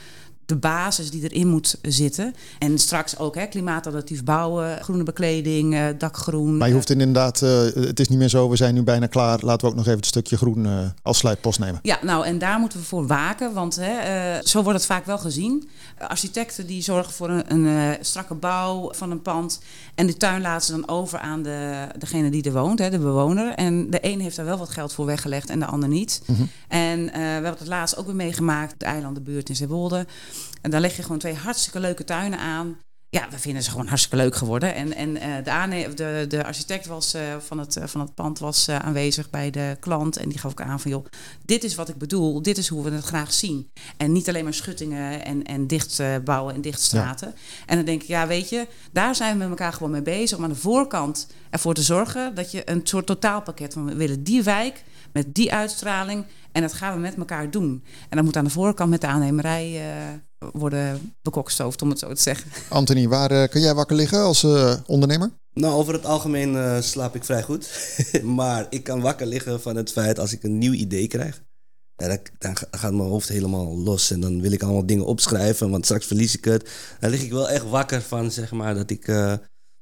de 0.51 0.57
basis 0.57 1.11
die 1.11 1.23
erin 1.23 1.47
moet 1.47 1.77
zitten. 1.81 2.35
En 2.59 2.79
straks 2.79 3.17
ook 3.17 3.35
hè, 3.35 3.45
klimaatadaptief 3.45 4.23
bouwen, 4.23 4.83
groene 4.83 5.03
bekleding, 5.03 5.73
eh, 5.73 5.85
dakgroen. 5.97 6.57
Maar 6.57 6.67
je 6.67 6.73
hoeft 6.73 6.89
inderdaad, 6.89 7.41
eh, 7.41 7.63
het 7.63 7.99
is 7.99 8.07
niet 8.07 8.17
meer 8.17 8.29
zo, 8.29 8.49
we 8.49 8.55
zijn 8.55 8.73
nu 8.73 8.83
bijna 8.83 9.05
klaar. 9.05 9.39
Laten 9.41 9.65
we 9.65 9.71
ook 9.71 9.77
nog 9.77 9.85
even 9.85 9.97
het 9.97 10.05
stukje 10.05 10.37
groen 10.37 10.65
eh, 10.65 10.79
als 11.01 11.17
sluitpost 11.17 11.59
nemen. 11.59 11.79
Ja, 11.83 11.99
nou 12.01 12.25
en 12.25 12.37
daar 12.37 12.59
moeten 12.59 12.79
we 12.79 12.85
voor 12.85 13.07
waken, 13.07 13.53
want 13.53 13.75
hè, 13.75 14.41
zo 14.43 14.63
wordt 14.63 14.77
het 14.77 14.87
vaak 14.87 15.05
wel 15.05 15.17
gezien. 15.17 15.69
Architecten 16.07 16.67
die 16.67 16.81
zorgen 16.81 17.13
voor 17.13 17.29
een, 17.29 17.51
een 17.65 17.97
strakke 18.01 18.33
bouw 18.33 18.93
van 18.93 19.11
een 19.11 19.21
pand 19.21 19.59
en 19.95 20.07
de 20.07 20.17
tuin 20.17 20.41
laten 20.41 20.65
ze 20.65 20.71
dan 20.71 20.87
over 20.87 21.19
aan 21.19 21.43
de, 21.43 21.87
degene 21.97 22.29
die 22.29 22.43
er 22.43 22.51
woont, 22.53 22.79
hè, 22.79 22.89
de 22.89 22.99
bewoner. 22.99 23.53
En 23.53 23.89
de 23.89 23.99
een 24.01 24.19
heeft 24.19 24.35
daar 24.35 24.45
wel 24.45 24.57
wat 24.57 24.69
geld 24.69 24.93
voor 24.93 25.05
weggelegd 25.05 25.49
en 25.49 25.59
de 25.59 25.65
ander 25.65 25.89
niet. 25.89 26.21
En 26.67 27.13
eh, 27.13 27.19
we 27.19 27.19
hebben 27.19 27.57
het 27.57 27.67
laatst 27.67 27.97
ook 27.97 28.05
weer 28.05 28.15
meegemaakt, 28.15 28.73
de 28.77 28.85
eilandenbuurt 28.85 29.49
in 29.49 29.55
Zeewolde. 29.55 30.05
En 30.61 30.71
daar 30.71 30.81
leg 30.81 30.95
je 30.95 31.01
gewoon 31.01 31.17
twee 31.17 31.35
hartstikke 31.35 31.79
leuke 31.79 32.03
tuinen 32.03 32.39
aan. 32.39 32.77
Ja, 33.09 33.27
we 33.29 33.39
vinden 33.39 33.63
ze 33.63 33.69
gewoon 33.69 33.87
hartstikke 33.87 34.17
leuk 34.17 34.35
geworden. 34.35 34.75
En, 34.75 34.93
en 34.93 35.17
eh, 35.17 35.43
de, 35.43 35.51
aane- 35.51 35.93
de, 35.93 36.25
de 36.27 36.43
architect 36.43 36.85
was, 36.85 37.13
eh, 37.13 37.21
van, 37.39 37.59
het, 37.59 37.75
eh, 37.75 37.87
van 37.87 38.01
het 38.01 38.15
pand 38.15 38.39
was 38.39 38.69
aanwezig 38.69 39.29
bij 39.29 39.49
de 39.49 39.77
klant. 39.79 40.17
En 40.17 40.29
die 40.29 40.37
gaf 40.37 40.51
ook 40.51 40.61
aan 40.61 40.79
van, 40.79 40.91
joh, 40.91 41.05
dit 41.45 41.63
is 41.63 41.75
wat 41.75 41.89
ik 41.89 41.97
bedoel. 41.97 42.41
Dit 42.41 42.57
is 42.57 42.67
hoe 42.67 42.83
we 42.83 42.91
het 42.91 43.03
graag 43.03 43.33
zien. 43.33 43.71
En 43.97 44.11
niet 44.11 44.29
alleen 44.29 44.43
maar 44.43 44.53
schuttingen 44.53 45.25
en, 45.25 45.43
en 45.43 45.67
dicht 45.67 46.01
bouwen 46.23 46.53
en 46.53 46.61
dicht 46.61 46.81
straten. 46.81 47.33
En 47.65 47.75
dan 47.75 47.85
denk 47.85 48.01
ik, 48.01 48.07
ja, 48.07 48.27
weet 48.27 48.49
je, 48.49 48.67
daar 48.91 49.15
zijn 49.15 49.33
we 49.33 49.39
met 49.39 49.49
elkaar 49.49 49.73
gewoon 49.73 49.91
mee 49.91 50.01
bezig. 50.01 50.37
Om 50.37 50.43
aan 50.43 50.49
de 50.49 50.55
voorkant 50.55 51.27
ervoor 51.49 51.73
te 51.73 51.83
zorgen 51.83 52.35
dat 52.35 52.51
je 52.51 52.69
een 52.69 52.81
soort 52.83 53.05
totaalpakket 53.05 53.73
van... 53.73 53.85
we 53.85 53.95
willen 53.95 54.23
die 54.23 54.43
wijk 54.43 54.83
met 55.13 55.33
die 55.33 55.53
uitstraling 55.53 56.25
en 56.51 56.61
dat 56.61 56.73
gaan 56.73 56.93
we 56.93 56.99
met 56.99 57.15
elkaar 57.15 57.51
doen. 57.51 57.83
En 58.09 58.15
dat 58.15 58.25
moet 58.25 58.37
aan 58.37 58.43
de 58.43 58.49
voorkant 58.49 58.89
met 58.89 59.01
de 59.01 59.07
aannemerij 59.07 59.75
eh, 59.75 60.13
worden 60.53 61.13
bekokstoofd, 61.21 61.81
om 61.81 61.89
het 61.89 61.99
zo 61.99 62.13
te 62.13 62.21
zeggen. 62.21 62.51
Anthony, 62.69 63.07
waar 63.07 63.31
eh, 63.31 63.49
kun 63.49 63.61
jij 63.61 63.73
wakker 63.73 63.95
liggen 63.95 64.19
als 64.19 64.43
eh, 64.43 64.73
ondernemer? 64.85 65.29
Nou, 65.53 65.73
over 65.73 65.93
het 65.93 66.05
algemeen 66.05 66.55
eh, 66.55 66.81
slaap 66.81 67.15
ik 67.15 67.23
vrij 67.23 67.43
goed. 67.43 67.69
maar 68.23 68.67
ik 68.69 68.83
kan 68.83 69.01
wakker 69.01 69.27
liggen 69.27 69.61
van 69.61 69.75
het 69.75 69.91
feit 69.91 70.19
als 70.19 70.31
ik 70.33 70.43
een 70.43 70.57
nieuw 70.57 70.73
idee 70.73 71.07
krijg. 71.07 71.41
Ja, 71.95 72.07
dan, 72.07 72.17
dan 72.37 72.57
ga- 72.57 72.67
gaat 72.71 72.93
mijn 72.93 73.09
hoofd 73.09 73.27
helemaal 73.29 73.77
los 73.77 74.11
en 74.11 74.19
dan 74.19 74.41
wil 74.41 74.51
ik 74.51 74.63
allemaal 74.63 74.85
dingen 74.85 75.05
opschrijven, 75.05 75.69
want 75.69 75.85
straks 75.85 76.05
verlies 76.05 76.37
ik 76.37 76.45
het. 76.45 76.69
Dan 76.99 77.09
lig 77.09 77.21
ik 77.23 77.31
wel 77.31 77.49
echt 77.49 77.69
wakker 77.69 78.01
van, 78.01 78.31
zeg 78.31 78.51
maar, 78.51 78.75
dat 78.75 78.89
ik, 78.89 79.07
eh, 79.07 79.33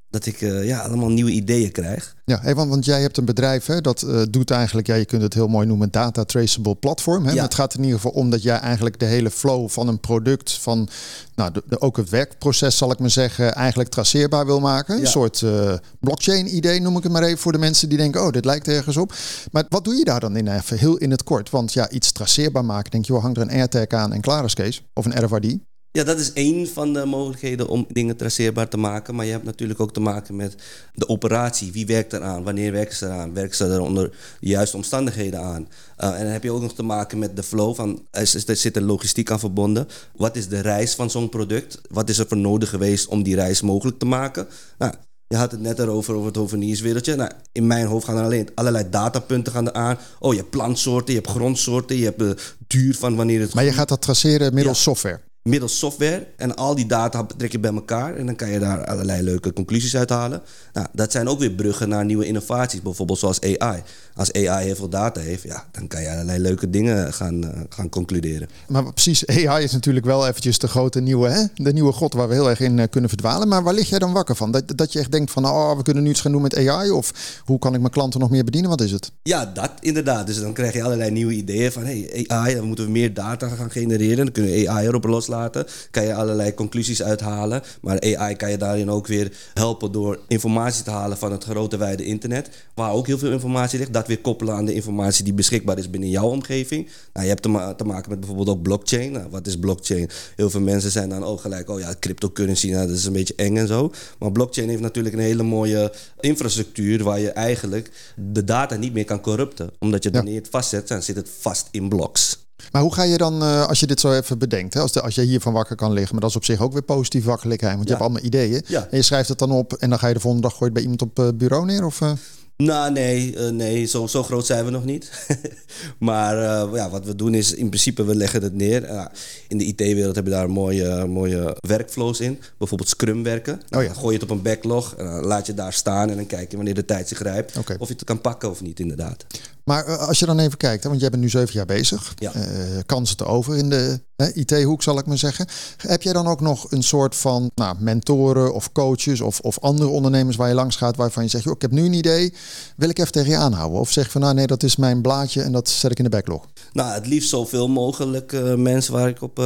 dat 0.09 0.25
ik 0.25 0.41
eh, 0.41 0.65
ja, 0.65 0.79
allemaal 0.79 1.09
nieuwe 1.09 1.31
ideeën 1.31 1.71
krijg. 1.71 2.15
Ja, 2.25 2.39
hey, 2.41 2.55
want, 2.55 2.69
want 2.69 2.85
jij 2.85 3.01
hebt 3.01 3.17
een 3.17 3.25
bedrijf 3.25 3.65
hè, 3.65 3.81
dat 3.81 4.01
eh, 4.01 4.21
doet 4.29 4.51
eigenlijk, 4.51 4.87
ja, 4.87 4.95
je 4.95 5.05
kunt 5.05 5.21
het 5.21 5.33
heel 5.33 5.47
mooi 5.47 5.67
noemen, 5.67 5.91
data 5.91 6.23
traceable 6.23 6.75
platform. 6.75 7.25
Hè? 7.25 7.31
Ja. 7.33 7.43
Het 7.43 7.53
gaat 7.53 7.73
in 7.73 7.79
ieder 7.83 7.95
geval 7.95 8.11
om 8.11 8.29
dat 8.29 8.43
jij 8.43 8.57
eigenlijk 8.57 8.99
de 8.99 9.05
hele 9.05 9.31
flow 9.31 9.69
van 9.69 9.87
een 9.87 9.99
product, 9.99 10.53
van 10.53 10.89
nou, 11.35 11.51
de, 11.51 11.63
de- 11.67 11.81
ook 11.81 11.97
het 11.97 12.09
werkproces 12.09 12.77
zal 12.77 12.91
ik 12.91 12.99
maar 12.99 13.09
zeggen, 13.09 13.53
eigenlijk 13.55 13.89
traceerbaar 13.89 14.45
wil 14.45 14.59
maken. 14.59 14.99
Een 14.99 15.07
soort 15.07 15.41
eh, 15.41 15.73
blockchain 15.99 16.55
idee 16.55 16.81
noem 16.81 16.97
ik 16.97 17.03
het 17.03 17.11
maar 17.11 17.23
even 17.23 17.37
voor 17.37 17.51
de 17.51 17.57
mensen 17.57 17.89
die 17.89 17.97
denken, 17.97 18.21
oh, 18.25 18.31
dit 18.31 18.45
lijkt 18.45 18.67
ergens 18.67 18.97
op. 18.97 19.13
Maar 19.51 19.65
wat 19.69 19.83
doe 19.83 19.95
je 19.95 20.03
daar 20.03 20.19
dan 20.19 20.35
in 20.35 20.47
even 20.47 20.77
heel 20.77 20.97
in 20.97 21.11
het 21.11 21.23
kort? 21.23 21.49
Want 21.49 21.73
ja, 21.73 21.89
iets 21.89 22.11
traceerbaar 22.11 22.65
maken, 22.65 22.91
denk 22.91 23.05
je, 23.05 23.11
wel, 23.13 23.21
hangt 23.21 23.37
er 23.37 23.43
een 23.43 23.51
AirTag 23.51 23.87
aan 23.87 24.13
en 24.13 24.21
klaar 24.21 24.43
is 24.45 24.53
Kees. 24.53 24.83
Of 24.93 25.05
een 25.05 25.25
RFID. 25.25 25.57
Ja, 25.91 26.03
dat 26.03 26.19
is 26.19 26.33
één 26.33 26.67
van 26.67 26.93
de 26.93 27.05
mogelijkheden 27.05 27.67
om 27.67 27.85
dingen 27.91 28.15
traceerbaar 28.15 28.67
te 28.69 28.77
maken. 28.77 29.15
Maar 29.15 29.25
je 29.25 29.31
hebt 29.31 29.43
natuurlijk 29.43 29.79
ook 29.79 29.93
te 29.93 29.99
maken 29.99 30.35
met 30.35 30.55
de 30.93 31.07
operatie. 31.07 31.71
Wie 31.71 31.85
werkt 31.85 32.13
eraan? 32.13 32.43
Wanneer 32.43 32.71
werken 32.71 32.95
ze 32.95 33.05
eraan? 33.05 33.33
Werken 33.33 33.55
ze 33.55 33.65
er 33.65 33.79
onder 33.81 34.09
de 34.39 34.47
juiste 34.47 34.75
omstandigheden 34.77 35.39
aan? 35.39 35.67
Uh, 35.97 36.13
en 36.13 36.23
dan 36.23 36.31
heb 36.31 36.43
je 36.43 36.51
ook 36.51 36.61
nog 36.61 36.73
te 36.75 36.83
maken 36.83 37.19
met 37.19 37.35
de 37.35 37.43
flow 37.43 37.75
van... 37.75 38.05
Er, 38.11 38.21
is- 38.21 38.47
er 38.47 38.55
zit 38.55 38.75
een 38.77 38.83
logistiek 38.83 39.31
aan 39.31 39.39
verbonden. 39.39 39.87
Wat 40.15 40.35
is 40.35 40.47
de 40.47 40.59
reis 40.59 40.95
van 40.95 41.09
zo'n 41.09 41.29
product? 41.29 41.81
Wat 41.89 42.09
is 42.09 42.17
er 42.17 42.27
voor 42.27 42.37
nodig 42.37 42.69
geweest 42.69 43.07
om 43.07 43.23
die 43.23 43.35
reis 43.35 43.61
mogelijk 43.61 43.99
te 43.99 44.05
maken? 44.05 44.47
Nou, 44.77 44.93
je 45.27 45.35
had 45.35 45.51
het 45.51 45.61
net 45.61 45.79
erover, 45.79 46.13
over 46.13 46.27
het 46.27 46.35
hovenierswereldje. 46.35 47.15
Nou, 47.15 47.31
in 47.51 47.67
mijn 47.67 47.85
hoofd 47.85 48.05
gaan 48.05 48.17
er 48.17 48.23
alleen 48.23 48.49
allerlei 48.55 48.89
datapunten 48.89 49.53
gaan 49.53 49.67
er 49.67 49.73
aan. 49.73 49.97
Oh, 50.19 50.31
je 50.33 50.39
hebt 50.39 50.49
plantsoorten, 50.51 51.13
je 51.13 51.19
hebt 51.19 51.31
grondsoorten... 51.31 51.95
je 51.97 52.03
hebt 52.05 52.19
de 52.19 52.35
duur 52.67 52.95
van 52.95 53.15
wanneer 53.15 53.39
het 53.41 53.53
Maar 53.53 53.63
je 53.63 53.71
gaat 53.73 53.89
dat 53.89 54.01
traceren 54.01 54.53
middels 54.53 54.77
Ja. 54.77 54.83
software. 54.83 55.19
Middels 55.43 55.77
software. 55.77 56.27
En 56.37 56.55
al 56.55 56.75
die 56.75 56.85
data 56.85 57.25
trek 57.37 57.51
je 57.51 57.59
bij 57.59 57.73
elkaar. 57.73 58.15
En 58.15 58.25
dan 58.25 58.35
kan 58.35 58.49
je 58.49 58.59
daar 58.59 58.85
allerlei 58.85 59.21
leuke 59.21 59.53
conclusies 59.53 59.95
uit 59.95 60.09
halen. 60.09 60.41
Nou, 60.73 60.87
dat 60.93 61.11
zijn 61.11 61.27
ook 61.27 61.39
weer 61.39 61.51
bruggen 61.51 61.89
naar 61.89 62.05
nieuwe 62.05 62.25
innovaties. 62.25 62.81
Bijvoorbeeld 62.81 63.19
zoals 63.19 63.41
AI. 63.41 63.83
Als 64.15 64.33
AI 64.33 64.65
heel 64.65 64.75
veel 64.75 64.89
data 64.89 65.19
heeft, 65.19 65.43
ja, 65.43 65.65
dan 65.71 65.87
kan 65.87 66.01
je 66.01 66.11
allerlei 66.11 66.39
leuke 66.39 66.69
dingen 66.69 67.13
gaan, 67.13 67.43
eh, 67.43 67.59
gaan 67.69 67.89
concluderen. 67.89 68.49
Maar 68.67 68.93
precies, 68.93 69.27
AI 69.27 69.63
is 69.63 69.71
natuurlijk 69.71 70.05
wel 70.05 70.27
eventjes 70.27 70.59
de 70.59 70.67
grote 70.67 70.99
nieuwe, 70.99 71.29
hè? 71.29 71.43
de 71.55 71.73
nieuwe 71.73 71.91
god 71.91 72.13
waar 72.13 72.27
we 72.27 72.33
heel 72.33 72.49
erg 72.49 72.59
in 72.59 72.79
eh, 72.79 72.87
kunnen 72.89 73.09
verdwalen. 73.09 73.47
Maar 73.47 73.63
waar 73.63 73.73
lig 73.73 73.89
jij 73.89 73.99
dan 73.99 74.13
wakker 74.13 74.35
van? 74.35 74.51
Dat, 74.51 74.63
dat 74.77 74.93
je 74.93 74.99
echt 74.99 75.11
denkt 75.11 75.31
van, 75.31 75.45
oh, 75.45 75.77
we 75.77 75.83
kunnen 75.83 76.03
nu 76.03 76.09
iets 76.09 76.21
gaan 76.21 76.31
doen 76.31 76.41
met 76.41 76.67
AI? 76.67 76.91
Of 76.91 77.41
hoe 77.45 77.59
kan 77.59 77.73
ik 77.73 77.79
mijn 77.79 77.91
klanten 77.91 78.19
nog 78.19 78.29
meer 78.29 78.43
bedienen? 78.43 78.69
Wat 78.69 78.81
is 78.81 78.91
het? 78.91 79.11
Ja, 79.23 79.45
dat 79.45 79.71
inderdaad. 79.79 80.27
Dus 80.27 80.39
dan 80.39 80.53
krijg 80.53 80.73
je 80.73 80.83
allerlei 80.83 81.11
nieuwe 81.11 81.33
ideeën 81.33 81.71
van 81.71 81.83
hey, 81.83 82.25
AI, 82.27 82.55
dan 82.55 82.65
moeten 82.65 82.85
we 82.85 82.91
meer 82.91 83.13
data 83.13 83.47
gaan 83.47 83.71
genereren. 83.71 84.17
Dan 84.17 84.31
kunnen 84.31 84.51
we 84.51 84.69
AI 84.69 84.87
erop 84.87 85.05
loslaten. 85.29 85.65
Kan 85.91 86.03
je 86.05 86.13
allerlei 86.13 86.53
conclusies 86.53 87.03
uithalen. 87.03 87.61
Maar 87.81 88.01
AI 88.15 88.35
kan 88.35 88.51
je 88.51 88.57
daarin 88.57 88.89
ook 88.89 89.07
weer 89.07 89.31
helpen 89.53 89.91
door 89.91 90.19
informatie 90.27 90.83
te 90.83 90.89
halen 90.89 91.17
van 91.17 91.31
het 91.31 91.43
grote 91.43 91.77
wijde 91.77 92.05
internet. 92.05 92.49
Waar 92.73 92.91
ook 92.91 93.07
heel 93.07 93.17
veel 93.17 93.31
informatie 93.31 93.79
ligt. 93.79 93.93
Dat 93.93 94.07
weer 94.07 94.19
koppelen 94.21 94.53
aan 94.53 94.65
de 94.65 94.73
informatie 94.73 95.23
die 95.23 95.33
beschikbaar 95.33 95.77
is 95.77 95.89
binnen 95.89 96.09
jouw 96.09 96.27
omgeving. 96.29 96.87
Nou, 97.13 97.23
je 97.25 97.31
hebt 97.31 97.41
te, 97.41 97.49
ma- 97.49 97.73
te 97.73 97.83
maken 97.83 98.09
met 98.09 98.19
bijvoorbeeld 98.19 98.49
ook 98.49 98.61
blockchain. 98.61 99.11
Nou, 99.11 99.29
wat 99.29 99.47
is 99.47 99.57
blockchain? 99.59 100.09
Heel 100.35 100.49
veel 100.49 100.61
mensen 100.61 100.91
zijn 100.91 101.09
dan 101.09 101.23
ook 101.23 101.41
gelijk, 101.41 101.69
oh 101.69 101.79
ja, 101.79 101.93
cryptocurrency, 101.99 102.69
nou, 102.71 102.87
dat 102.87 102.97
is 102.97 103.05
een 103.05 103.13
beetje 103.13 103.33
eng 103.35 103.57
en 103.57 103.67
zo. 103.67 103.91
Maar 104.19 104.31
blockchain 104.31 104.69
heeft 104.69 104.81
natuurlijk 104.81 105.15
een 105.15 105.21
hele 105.21 105.43
mooie 105.43 105.91
infrastructuur 106.19 107.03
waar 107.03 107.19
je 107.19 107.31
eigenlijk 107.31 107.91
de 108.15 108.43
data 108.43 108.75
niet 108.75 108.93
meer 108.93 109.05
kan 109.05 109.21
corrupten. 109.21 109.69
Omdat 109.79 110.03
je 110.03 110.09
Ja. 110.09 110.15
wanneer 110.15 110.33
je 110.33 110.39
het 110.39 110.49
vastzet, 110.49 110.87
dan 110.87 111.01
zit 111.03 111.15
het 111.15 111.29
vast 111.39 111.67
in 111.71 111.89
blocks. 111.89 112.47
Maar 112.71 112.81
hoe 112.81 112.93
ga 112.93 113.03
je 113.03 113.17
dan, 113.17 113.41
eh, 113.41 113.67
als 113.67 113.79
je 113.79 113.87
dit 113.87 113.99
zo 113.99 114.13
even 114.13 114.37
bedenkt, 114.37 114.73
hè? 114.73 114.79
Als, 114.79 114.91
de, 114.91 115.01
als 115.01 115.15
je 115.15 115.21
hiervan 115.21 115.53
wakker 115.53 115.75
kan 115.75 115.93
liggen, 115.93 116.11
maar 116.11 116.21
dat 116.21 116.29
is 116.29 116.35
op 116.35 116.45
zich 116.45 116.61
ook 116.61 116.73
weer 116.73 116.81
positief 116.81 117.23
wakker 117.23 117.49
liggen, 117.49 117.69
want 117.69 117.83
je 117.83 117.89
hebt 117.89 118.01
allemaal 118.01 118.23
ideeën. 118.23 118.65
En 118.65 118.87
je 118.97 119.01
schrijft 119.01 119.29
het 119.29 119.39
dan 119.39 119.51
op 119.51 119.73
en 119.73 119.89
dan 119.89 119.99
ga 119.99 120.07
je 120.07 120.13
de 120.13 120.19
volgende 120.19 120.47
dag 120.47 120.57
gooien 120.57 120.73
bij 120.73 120.81
iemand 120.81 121.01
op 121.01 121.19
eh, 121.19 121.27
bureau 121.35 121.65
neer? 121.65 121.85
Of, 121.85 122.01
eh? 122.01 122.11
Nou, 122.57 122.91
nee, 122.91 123.35
nee 123.35 123.85
zo, 123.85 124.07
zo 124.07 124.23
groot 124.23 124.45
zijn 124.45 124.65
we 124.65 124.71
nog 124.71 124.85
niet. 124.85 125.11
maar 125.99 126.35
uh, 126.37 126.73
ja, 126.73 126.89
wat 126.89 127.05
we 127.05 127.15
doen 127.15 127.33
is 127.33 127.53
in 127.53 127.69
principe, 127.69 128.03
we 128.03 128.15
leggen 128.15 128.43
het 128.43 128.53
neer. 128.53 128.89
Uh, 128.89 129.05
in 129.47 129.57
de 129.57 129.63
IT-wereld 129.63 130.15
hebben 130.15 130.33
we 130.33 130.39
daar 130.39 130.49
mooie, 130.49 131.05
mooie 131.05 131.57
werkflows 131.67 132.19
in. 132.19 132.39
Bijvoorbeeld 132.57 132.89
Scrum 132.89 133.23
werken. 133.23 133.61
Oh 133.69 133.83
ja. 133.83 133.93
Gooi 133.93 134.13
je 134.13 134.21
het 134.21 134.29
op 134.29 134.37
een 134.37 134.41
backlog, 134.41 134.95
laat 134.97 135.45
je 135.45 135.53
daar 135.53 135.73
staan 135.73 136.09
en 136.09 136.15
dan 136.15 136.25
kijk 136.25 136.49
je 136.49 136.55
wanneer 136.55 136.73
de 136.73 136.85
tijd 136.85 137.07
zich 137.07 137.21
rijpt. 137.21 137.57
Of 137.57 137.87
je 137.87 137.93
het 137.93 138.03
kan 138.03 138.21
pakken 138.21 138.49
of 138.49 138.61
niet, 138.61 138.79
inderdaad. 138.79 139.25
Maar 139.69 139.85
eh, 139.85 140.07
als 140.07 140.19
je 140.19 140.25
dan 140.25 140.39
even 140.39 140.57
kijkt, 140.57 140.83
want 140.83 140.99
jij 140.99 141.09
bent 141.09 141.21
nu 141.21 141.29
zeven 141.29 141.53
jaar 141.53 141.65
bezig. 141.65 142.13
Ja. 142.15 142.33
Eh, 142.33 142.41
kansen 142.85 143.17
te 143.17 143.25
over 143.25 143.57
in 143.57 143.69
de 143.69 143.99
IT-hoek, 144.33 144.83
zal 144.83 144.97
ik 144.97 145.05
maar 145.05 145.17
zeggen. 145.17 145.47
Heb 145.77 146.01
jij 146.01 146.13
dan 146.13 146.27
ook 146.27 146.41
nog 146.41 146.71
een 146.71 146.83
soort 146.83 147.15
van 147.15 147.51
nou, 147.55 147.75
mentoren 147.79 148.53
of 148.53 148.71
coaches 148.71 149.21
of, 149.21 149.39
of 149.39 149.59
andere 149.59 149.89
ondernemers 149.89 150.35
waar 150.35 150.47
je 150.47 150.53
langs 150.53 150.75
gaat, 150.75 150.95
waarvan 150.95 151.23
je 151.23 151.29
zegt, 151.29 151.43
joh, 151.43 151.53
ik 151.53 151.61
heb 151.61 151.71
nu 151.71 151.85
een 151.85 151.93
idee, 151.93 152.33
wil 152.75 152.89
ik 152.89 152.99
even 152.99 153.11
tegen 153.11 153.29
je 153.29 153.37
aanhouden? 153.37 153.79
Of 153.79 153.91
zeg 153.91 154.05
je 154.05 154.11
van, 154.11 154.21
nou 154.21 154.33
nee, 154.33 154.47
dat 154.47 154.63
is 154.63 154.75
mijn 154.75 155.01
blaadje 155.01 155.41
en 155.41 155.51
dat 155.51 155.69
zet 155.69 155.91
ik 155.91 155.97
in 155.97 156.03
de 156.03 156.09
backlog. 156.09 156.45
Nou, 156.73 156.93
het 156.93 157.07
liefst 157.07 157.29
zoveel 157.29 157.67
mogelijk 157.67 158.33
eh, 158.33 158.55
mensen 158.55 158.93
waar 158.93 159.07
ik 159.07 159.21
op 159.21 159.37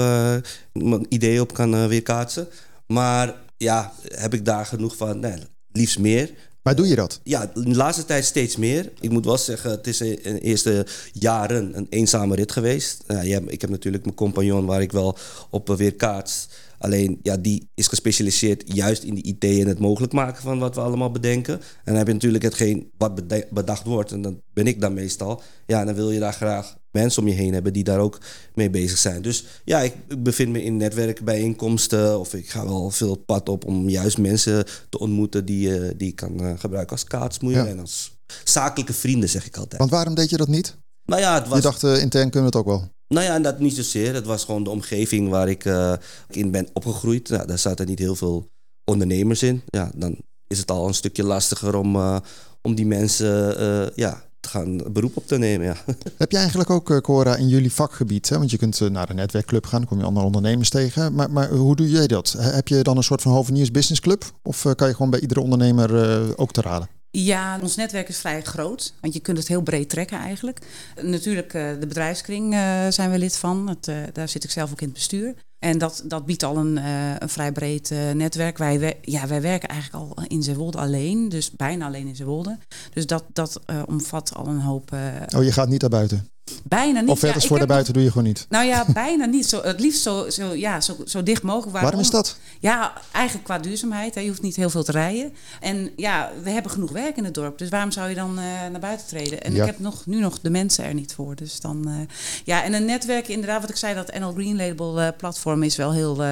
mijn 0.72 1.06
ideeën 1.10 1.42
op 1.42 1.54
kan 1.54 1.88
weerkaatsen. 1.88 2.48
Maar 2.88 3.36
ja, 3.58 3.94
heb 4.04 4.34
ik 4.34 4.46
daar 4.46 4.66
genoeg 4.66 4.96
van? 4.96 5.20
Nee, 5.20 5.38
liefst 5.72 6.00
meer. 6.00 6.32
Maar 6.64 6.76
doe 6.76 6.88
je 6.88 6.96
dat? 6.96 7.20
Ja, 7.24 7.52
de 7.54 7.76
laatste 7.76 8.06
tijd 8.06 8.26
steeds 8.26 8.58
meer. 8.58 8.92
Ik 9.00 9.10
moet 9.10 9.26
wel 9.26 9.38
zeggen, 9.38 9.72
het 9.72 9.88
is 9.88 10.02
in 10.02 10.34
de 10.34 10.40
eerste 10.40 10.86
jaren 11.14 11.78
een 11.78 11.88
eenzame 11.90 12.36
rit 12.36 12.52
geweest. 12.52 13.04
Ja, 13.08 13.40
ik 13.48 13.62
heb 13.62 13.70
natuurlijk 13.70 14.04
mijn 14.04 14.16
compagnon 14.16 14.66
waar 14.66 14.82
ik 14.82 14.92
wel 14.92 15.18
op 15.50 15.68
weerkaats. 15.68 16.48
Alleen, 16.84 17.20
ja, 17.22 17.38
die 17.38 17.70
is 17.74 17.88
gespecialiseerd 17.88 18.64
juist 18.74 19.04
in 19.04 19.16
de 19.16 19.22
IT 19.22 19.44
en 19.44 19.68
het 19.68 19.80
mogelijk 19.80 20.14
maken 20.14 20.42
van 20.42 20.60
wat 20.60 20.76
we 20.76 20.82
allemaal 20.82 21.12
bedenken. 21.12 21.54
En 21.54 21.62
dan 21.84 21.96
heb 21.96 22.08
je 22.08 22.14
natuurlijk 22.14 22.44
hetgeen 22.44 22.92
wat 22.98 23.28
bedacht 23.50 23.84
wordt. 23.86 24.12
En 24.12 24.22
dat 24.22 24.34
ben 24.54 24.68
ik 24.68 24.82
dan 24.82 24.94
meestal. 24.94 25.42
Ja, 25.66 25.86
dan 25.86 25.96
wil 25.96 26.12
je 26.12 26.20
daar 26.20 26.34
graag 26.34 26.78
mensen 26.92 27.22
om 27.22 27.28
je 27.28 27.34
heen 27.34 27.54
hebben 27.54 27.74
die 27.74 27.84
daar 27.84 28.00
ook 28.00 28.20
mee 28.54 28.70
bezig 28.70 28.98
zijn. 28.98 29.22
Dus 29.22 29.46
ja, 29.64 29.80
ik, 29.80 29.94
bevind 30.24 30.52
me 30.52 30.64
in 30.64 30.78
netwerkbijeenkomsten. 30.78 32.20
Of 32.20 32.34
ik 32.34 32.50
ga 32.50 32.66
wel 32.66 32.90
veel 32.90 33.16
pad 33.16 33.50
op 33.50 33.66
om 33.66 33.90
juist 33.90 34.18
mensen 34.18 34.66
te 34.90 35.00
ontmoeten 35.00 35.46
die, 35.46 35.80
uh, 35.80 35.92
die 35.98 36.08
ik 36.08 36.16
kan 36.16 36.44
uh, 36.44 36.52
gebruiken 36.58 36.96
als 36.96 37.04
kaatsmoeier. 37.04 37.64
Ja. 37.64 37.70
En 37.70 37.80
als 37.80 38.18
zakelijke 38.44 38.94
vrienden, 38.94 39.30
zeg 39.30 39.46
ik 39.46 39.58
altijd. 39.58 39.80
Want 39.80 39.92
waarom 39.92 40.16
deed 40.16 40.30
je 40.30 40.38
dat 40.38 40.48
niet? 40.48 40.78
Nou 41.06 41.22
ja, 41.22 41.34
het 41.34 41.48
was... 41.48 41.58
Je 41.58 41.64
dacht, 41.64 41.84
uh, 41.84 42.02
intern 42.02 42.30
kunnen 42.30 42.52
we 42.52 42.58
het 42.58 42.68
ook 42.68 42.78
wel. 42.78 42.92
Nou 43.14 43.26
ja, 43.26 43.36
en 43.36 43.42
dat 43.42 43.60
niet 43.60 43.76
zozeer. 43.76 44.14
Het 44.14 44.26
was 44.26 44.46
gewoon 44.46 44.64
de 44.64 44.70
omgeving 44.70 45.30
waar 45.30 45.50
ik 45.50 45.66
uh, 45.66 45.94
in 46.30 46.52
ben 46.52 46.68
opgegroeid. 46.74 47.28
Daar 47.28 47.60
zaten 47.60 47.88
niet 47.88 48.00
heel 48.00 48.16
veel 48.16 48.50
ondernemers 48.84 49.44
in. 49.44 49.62
Ja, 49.66 49.92
dan 49.96 50.18
is 50.48 50.60
het 50.60 50.72
al 50.72 50.88
een 50.88 50.94
stukje 50.94 51.24
lastiger 51.24 51.76
om, 51.76 51.96
uh, 51.96 52.18
om 52.62 52.76
die 52.76 52.86
mensen 52.86 53.62
uh, 53.62 53.88
ja, 53.96 54.24
te 54.40 54.50
gaan 54.50 54.82
beroep 54.92 55.18
op 55.18 55.28
te 55.28 55.38
nemen. 55.38 55.66
Ja. 55.66 55.76
Heb 56.18 56.32
je 56.32 56.38
eigenlijk 56.38 56.70
ook, 56.70 57.02
Cora, 57.02 57.36
in 57.36 57.48
jullie 57.48 57.72
vakgebied, 57.72 58.30
hè? 58.30 58.38
want 58.38 58.52
je 58.52 58.58
kunt 58.58 58.80
naar 58.80 59.10
een 59.10 59.16
netwerkclub 59.16 59.66
gaan, 59.66 59.86
kom 59.86 60.00
je 60.00 60.06
andere 60.06 60.26
ondernemers 60.26 60.70
tegen. 60.70 61.14
Maar, 61.14 61.32
maar 61.32 61.50
hoe 61.50 61.76
doe 61.76 61.90
jij 61.90 62.08
dat? 62.08 62.36
Heb 62.38 62.68
je 62.68 62.82
dan 62.82 62.98
een 62.98 63.04
soort 63.04 63.22
van 63.22 63.32
hoveniers 63.32 63.72
business 63.72 64.02
club? 64.02 64.24
Of 64.44 64.66
kan 64.76 64.88
je 64.88 64.94
gewoon 64.94 65.12
bij 65.12 65.20
iedere 65.20 65.42
ondernemer 65.42 66.38
ook 66.38 66.52
te 66.52 66.62
raden? 66.62 66.93
Ja, 67.18 67.60
ons 67.62 67.76
netwerk 67.76 68.10
is 68.10 68.18
vrij 68.18 68.42
groot, 68.42 68.94
want 69.02 69.14
je 69.14 69.20
kunt 69.20 69.38
het 69.38 69.48
heel 69.48 69.62
breed 69.62 69.90
trekken 69.90 70.18
eigenlijk. 70.18 70.60
Natuurlijk, 71.02 71.54
uh, 71.54 71.70
de 71.80 71.88
bedrijfskring 71.88 72.54
uh, 72.54 72.88
zijn 72.90 73.12
we 73.12 73.18
lid 73.18 73.38
van. 73.38 73.78
Uh, 73.90 73.96
daar 74.14 74.30
zit 74.30 74.44
ik 74.44 74.52
zelf 74.52 74.72
ook 74.72 74.82
in 74.82 74.88
het 74.88 74.96
bestuur. 74.96 75.34
En 75.60 75.78
dat, 75.78 76.04
dat 76.06 76.26
biedt 76.26 76.44
al 76.44 76.58
een, 76.58 76.78
een 77.22 77.30
vrij 77.30 77.52
breed 77.52 77.90
netwerk. 78.14 78.58
Wij, 78.58 78.98
ja, 79.02 79.28
wij 79.28 79.42
werken 79.42 79.70
eigenlijk 79.70 80.04
al 80.04 80.24
in 80.28 80.44
Zeewolde 80.44 80.78
alleen, 80.78 81.30
dus 81.30 81.52
bijna 81.52 81.86
alleen 81.86 82.08
in 82.08 82.16
Zeewolde. 82.16 82.58
Dus 82.94 83.08
dat, 83.08 83.24
dat 83.34 83.60
omvat 83.86 84.36
al 84.36 84.48
een 84.48 84.62
hoop... 84.62 84.92
oh, 85.36 85.44
je 85.44 85.52
gaat 85.52 85.70
niet 85.70 85.82
naar 85.82 85.90
buiten? 85.90 86.33
Bijna 86.64 87.00
niet. 87.00 87.10
Of 87.10 87.20
verder 87.20 87.42
ja, 87.42 87.48
voor 87.48 87.60
de 87.60 87.66
buiten 87.66 87.94
nog, 87.94 87.96
doe 87.96 88.04
je 88.04 88.12
gewoon 88.12 88.28
niet? 88.28 88.46
Nou 88.50 88.66
ja, 88.66 88.86
bijna 88.94 89.26
niet. 89.26 89.46
Zo, 89.46 89.62
het 89.62 89.80
liefst 89.80 90.02
zo, 90.02 90.30
zo, 90.30 90.54
ja, 90.54 90.82
zo, 90.82 90.96
zo 91.06 91.24
dicht 91.24 91.44
mogelijk. 91.44 91.72
Waarom? 91.72 91.92
Waarom 91.92 92.00
is 92.00 92.10
dat? 92.10 92.38
Ja, 92.60 92.94
eigenlijk 93.12 93.46
qua 93.46 93.60
duurzaamheid. 93.60 94.16
Hè. 94.16 94.22
Je 94.22 94.28
hoeft 94.28 94.42
niet 94.42 94.56
heel 94.56 94.70
veel 94.70 94.84
te 94.84 94.92
rijden. 94.92 95.34
En 95.60 95.92
ja, 95.96 96.32
we 96.44 96.50
hebben 96.50 96.72
genoeg 96.72 96.92
werk 96.92 97.18
in 97.18 97.24
het 97.24 97.34
dorp. 97.34 97.58
Dus 97.58 97.70
waarom 97.70 97.92
zou 97.92 98.10
je 98.10 98.16
dan 98.16 98.30
uh, 98.30 98.44
naar 98.72 98.80
buiten 98.80 99.08
treden? 99.08 99.42
En 99.42 99.54
Ja. 99.54 99.60
ik 99.60 99.66
heb 99.66 99.80
nog, 99.80 100.06
nu 100.06 100.20
nog 100.20 100.40
de 100.40 100.50
mensen 100.50 100.84
er 100.84 100.94
niet 100.94 101.14
voor. 101.14 101.36
Dus 101.36 101.60
dan, 101.60 101.90
uh, 101.90 101.96
ja, 102.44 102.64
en 102.64 102.74
een 102.74 102.86
netwerk, 102.86 103.28
inderdaad, 103.28 103.62
wat 103.62 103.70
ik 103.70 103.76
zei, 103.76 103.96
dat 103.96 104.20
NL 104.20 104.32
Green 104.32 104.56
Label 104.56 105.02
uh, 105.02 105.08
platform 105.18 105.64
is 105.64 105.76
wel 105.76 105.92
heel 105.94 106.24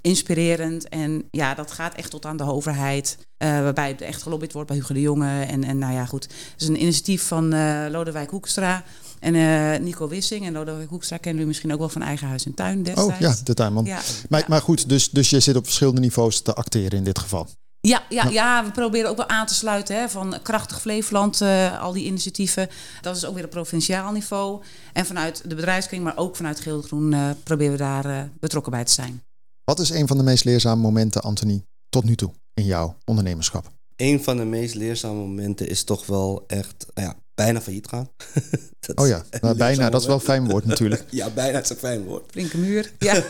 inspirerend. 0.00 0.88
En 0.88 1.24
ja, 1.30 1.54
dat 1.54 1.70
gaat 1.70 1.94
echt 1.94 2.10
tot 2.10 2.24
aan 2.26 2.36
de 2.36 2.44
overheid. 2.44 3.18
Uh, 3.38 3.48
waarbij 3.48 3.88
het 3.88 4.00
echt 4.00 4.22
gelobbyd 4.22 4.52
wordt 4.52 4.68
bij 4.68 4.76
Hugo 4.76 4.94
de 4.94 5.00
Jonge. 5.00 5.42
En, 5.42 5.64
en 5.64 5.78
nou 5.78 5.92
ja, 5.92 6.06
goed. 6.06 6.22
Het 6.22 6.60
is 6.60 6.68
een 6.68 6.80
initiatief 6.82 7.22
van 7.26 7.54
uh, 7.54 7.86
Lodewijk 7.90 8.30
Hoekstra. 8.30 8.84
En 9.20 9.34
uh, 9.34 9.78
Nico 9.78 10.08
Wissing 10.08 10.46
en 10.46 10.52
Lodewijk 10.52 10.88
Hoekstra 10.88 11.16
kennen 11.16 11.32
jullie 11.32 11.46
misschien 11.48 11.72
ook 11.72 11.78
wel 11.78 11.88
van 11.88 12.02
eigen 12.02 12.28
huis 12.28 12.46
en 12.46 12.54
tuin 12.54 12.82
destijds. 12.82 13.12
Oh 13.12 13.18
ja, 13.18 13.34
de 13.44 13.54
tuinman. 13.54 13.84
Ja. 13.84 14.00
Maar, 14.28 14.40
Ja. 14.40 14.46
maar 14.48 14.60
goed, 14.62 14.88
dus, 14.88 15.10
dus 15.10 15.30
je 15.30 15.40
zit 15.40 15.56
op 15.56 15.64
verschillende 15.64 16.00
niveaus 16.00 16.40
te 16.40 16.54
acteren 16.54 16.98
in 16.98 17.04
dit 17.04 17.18
geval. 17.18 17.48
Ja, 17.80 18.02
ja, 18.08 18.28
ja, 18.28 18.64
we 18.64 18.70
proberen 18.70 19.10
ook 19.10 19.16
wel 19.16 19.28
aan 19.28 19.46
te 19.46 19.54
sluiten 19.54 19.96
hè, 19.96 20.08
van 20.08 20.36
Krachtig 20.42 20.80
Flevoland, 20.80 21.40
uh, 21.40 21.80
al 21.82 21.92
die 21.92 22.04
initiatieven. 22.04 22.68
Dat 23.00 23.16
is 23.16 23.24
ook 23.24 23.34
weer 23.34 23.44
op 23.44 23.50
provinciaal 23.50 24.12
niveau. 24.12 24.62
En 24.92 25.06
vanuit 25.06 25.42
de 25.48 25.54
bedrijfskring, 25.54 26.04
maar 26.04 26.16
ook 26.16 26.36
vanuit 26.36 26.60
Geel 26.60 26.82
Groen, 26.82 27.12
uh, 27.12 27.30
proberen 27.42 27.72
we 27.72 27.78
daar 27.78 28.06
uh, 28.06 28.22
betrokken 28.40 28.72
bij 28.72 28.84
te 28.84 28.92
zijn. 28.92 29.22
Wat 29.64 29.78
is 29.80 29.90
een 29.90 30.06
van 30.06 30.16
de 30.16 30.22
meest 30.22 30.44
leerzame 30.44 30.80
momenten, 30.80 31.22
Anthony, 31.22 31.62
tot 31.88 32.04
nu 32.04 32.14
toe 32.14 32.30
in 32.54 32.64
jouw 32.64 32.96
ondernemerschap? 33.04 33.70
Een 33.96 34.22
van 34.22 34.36
de 34.36 34.44
meest 34.44 34.74
leerzame 34.74 35.14
momenten 35.18 35.68
is 35.68 35.84
toch 35.84 36.06
wel 36.06 36.44
echt 36.46 36.86
nou 36.94 37.08
ja, 37.08 37.14
bijna 37.44 37.60
failliet 37.60 37.88
gaan. 37.88 38.08
Dat 38.86 38.98
Oh 38.98 39.06
ja, 39.06 39.24
nou, 39.40 39.56
bijna, 39.56 39.90
dat 39.90 40.00
is 40.00 40.06
wel 40.06 40.16
een 40.16 40.20
fijn 40.20 40.48
woord 40.48 40.64
natuurlijk. 40.64 41.04
Ja, 41.20 41.30
bijna 41.30 41.60
is 41.60 41.70
een 41.70 41.76
fijn 41.76 42.04
woord. 42.04 42.30
Flinke 42.30 42.58
muur. 42.58 42.92
Ja. 42.98 43.22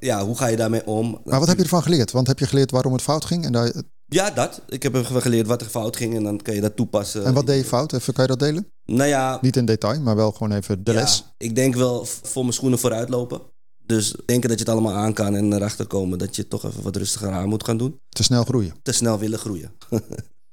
Ja, 0.00 0.24
hoe 0.24 0.36
ga 0.36 0.46
je 0.46 0.56
daarmee 0.56 0.86
om? 0.86 1.20
Maar 1.24 1.38
wat 1.38 1.48
heb 1.48 1.56
je 1.56 1.62
ervan 1.62 1.82
geleerd? 1.82 2.10
Want 2.10 2.26
heb 2.26 2.38
je 2.38 2.46
geleerd 2.46 2.70
waarom 2.70 2.92
het 2.92 3.02
fout 3.02 3.24
ging? 3.24 3.44
En, 3.44 3.52
daar, 3.52 3.72
Ja, 4.06 4.30
dat. 4.30 4.60
Ik 4.68 4.82
heb 4.82 4.94
even 4.94 5.22
geleerd 5.22 5.46
wat 5.46 5.60
er 5.60 5.66
fout 5.66 5.96
ging 5.96 6.16
en 6.16 6.22
dan 6.22 6.36
kan 6.42 6.54
je 6.54 6.60
dat 6.60 6.76
toepassen. 6.76 7.24
en 7.24 7.34
wat 7.34 7.46
deed 7.46 7.58
je 7.58 7.64
fout? 7.64 7.92
Even, 7.92 8.12
kan 8.12 8.24
je 8.24 8.30
dat 8.30 8.38
delen? 8.38 8.66
Nou 8.84 9.08
ja, 9.08 9.38
Niet 9.40 9.56
in 9.56 9.64
detail, 9.64 10.00
maar 10.00 10.16
wel 10.16 10.32
gewoon 10.32 10.52
even 10.52 10.84
de 10.84 10.92
ja, 10.92 11.00
les. 11.00 11.24
ik 11.38 11.54
denk 11.54 11.74
wel 11.74 12.04
voor 12.04 12.42
mijn 12.42 12.54
schoenen 12.54 12.78
vooruit 12.78 13.08
lopen. 13.08 13.40
Dus 13.86 14.14
denken 14.26 14.48
dat 14.48 14.58
je 14.58 14.64
het 14.64 14.74
allemaal 14.74 14.94
aan 14.94 15.12
kan 15.12 15.34
en 15.34 15.52
erachter 15.52 15.86
komen 15.86 16.18
dat 16.18 16.36
je 16.36 16.48
toch 16.48 16.64
even 16.64 16.82
wat 16.82 16.96
rustiger 16.96 17.30
aan 17.30 17.48
moet 17.48 17.64
gaan 17.64 17.76
doen. 17.76 18.00
Te 18.08 18.22
snel 18.22 18.44
groeien. 18.44 18.74
Te 18.82 18.92
snel 18.92 19.18
willen 19.18 19.38
groeien. 19.38 19.72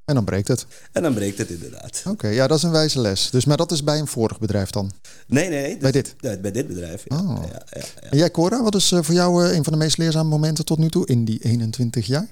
En 0.06 0.16
dan 0.16 0.24
breekt 0.24 0.48
het. 0.48 0.66
en 0.92 1.04
dan 1.04 1.14
breekt 1.14 1.38
het 1.38 1.50
inderdaad. 1.50 2.04
Oké, 2.08 2.28
ja, 2.28 2.48
dat 2.48 2.58
is 2.58 2.64
een 2.64 2.72
wijze 2.72 3.00
les. 3.00 3.30
Dus, 3.30 3.46
maar 3.46 3.58
dat 3.58 3.72
is 3.72 3.84
bij 3.84 4.00
een 4.00 4.08
vorig 4.08 4.40
bedrijf 4.40 4.70
dan. 4.70 4.92
Nee, 5.28 5.50
nee. 5.50 5.78
Bij 5.78 5.92
dit? 5.92 6.16
Bij 6.20 6.52
dit 6.52 6.68
bedrijf. 6.68 7.04
Ja. 7.08 7.18
Oh. 7.18 7.44
Ja, 7.52 7.62
ja, 7.70 7.82
ja. 8.02 8.10
En 8.10 8.18
jij, 8.18 8.32
Cora, 8.32 8.64
wat 8.64 8.76
is 8.76 8.92
eh, 8.92 9.02
voor 9.02 9.14
jou 9.14 9.46
eh, 9.46 9.56
een 9.56 9.64
van 9.64 9.74
de 9.74 9.80
meest 9.80 9.98
leerzame 9.98 10.30
momenten 10.30 10.66
tot 10.66 10.78
nu 10.78 10.90
toe 10.90 11.06
in 11.08 11.26
die 11.26 11.40
21 11.44 12.06
jaar? 12.06 12.28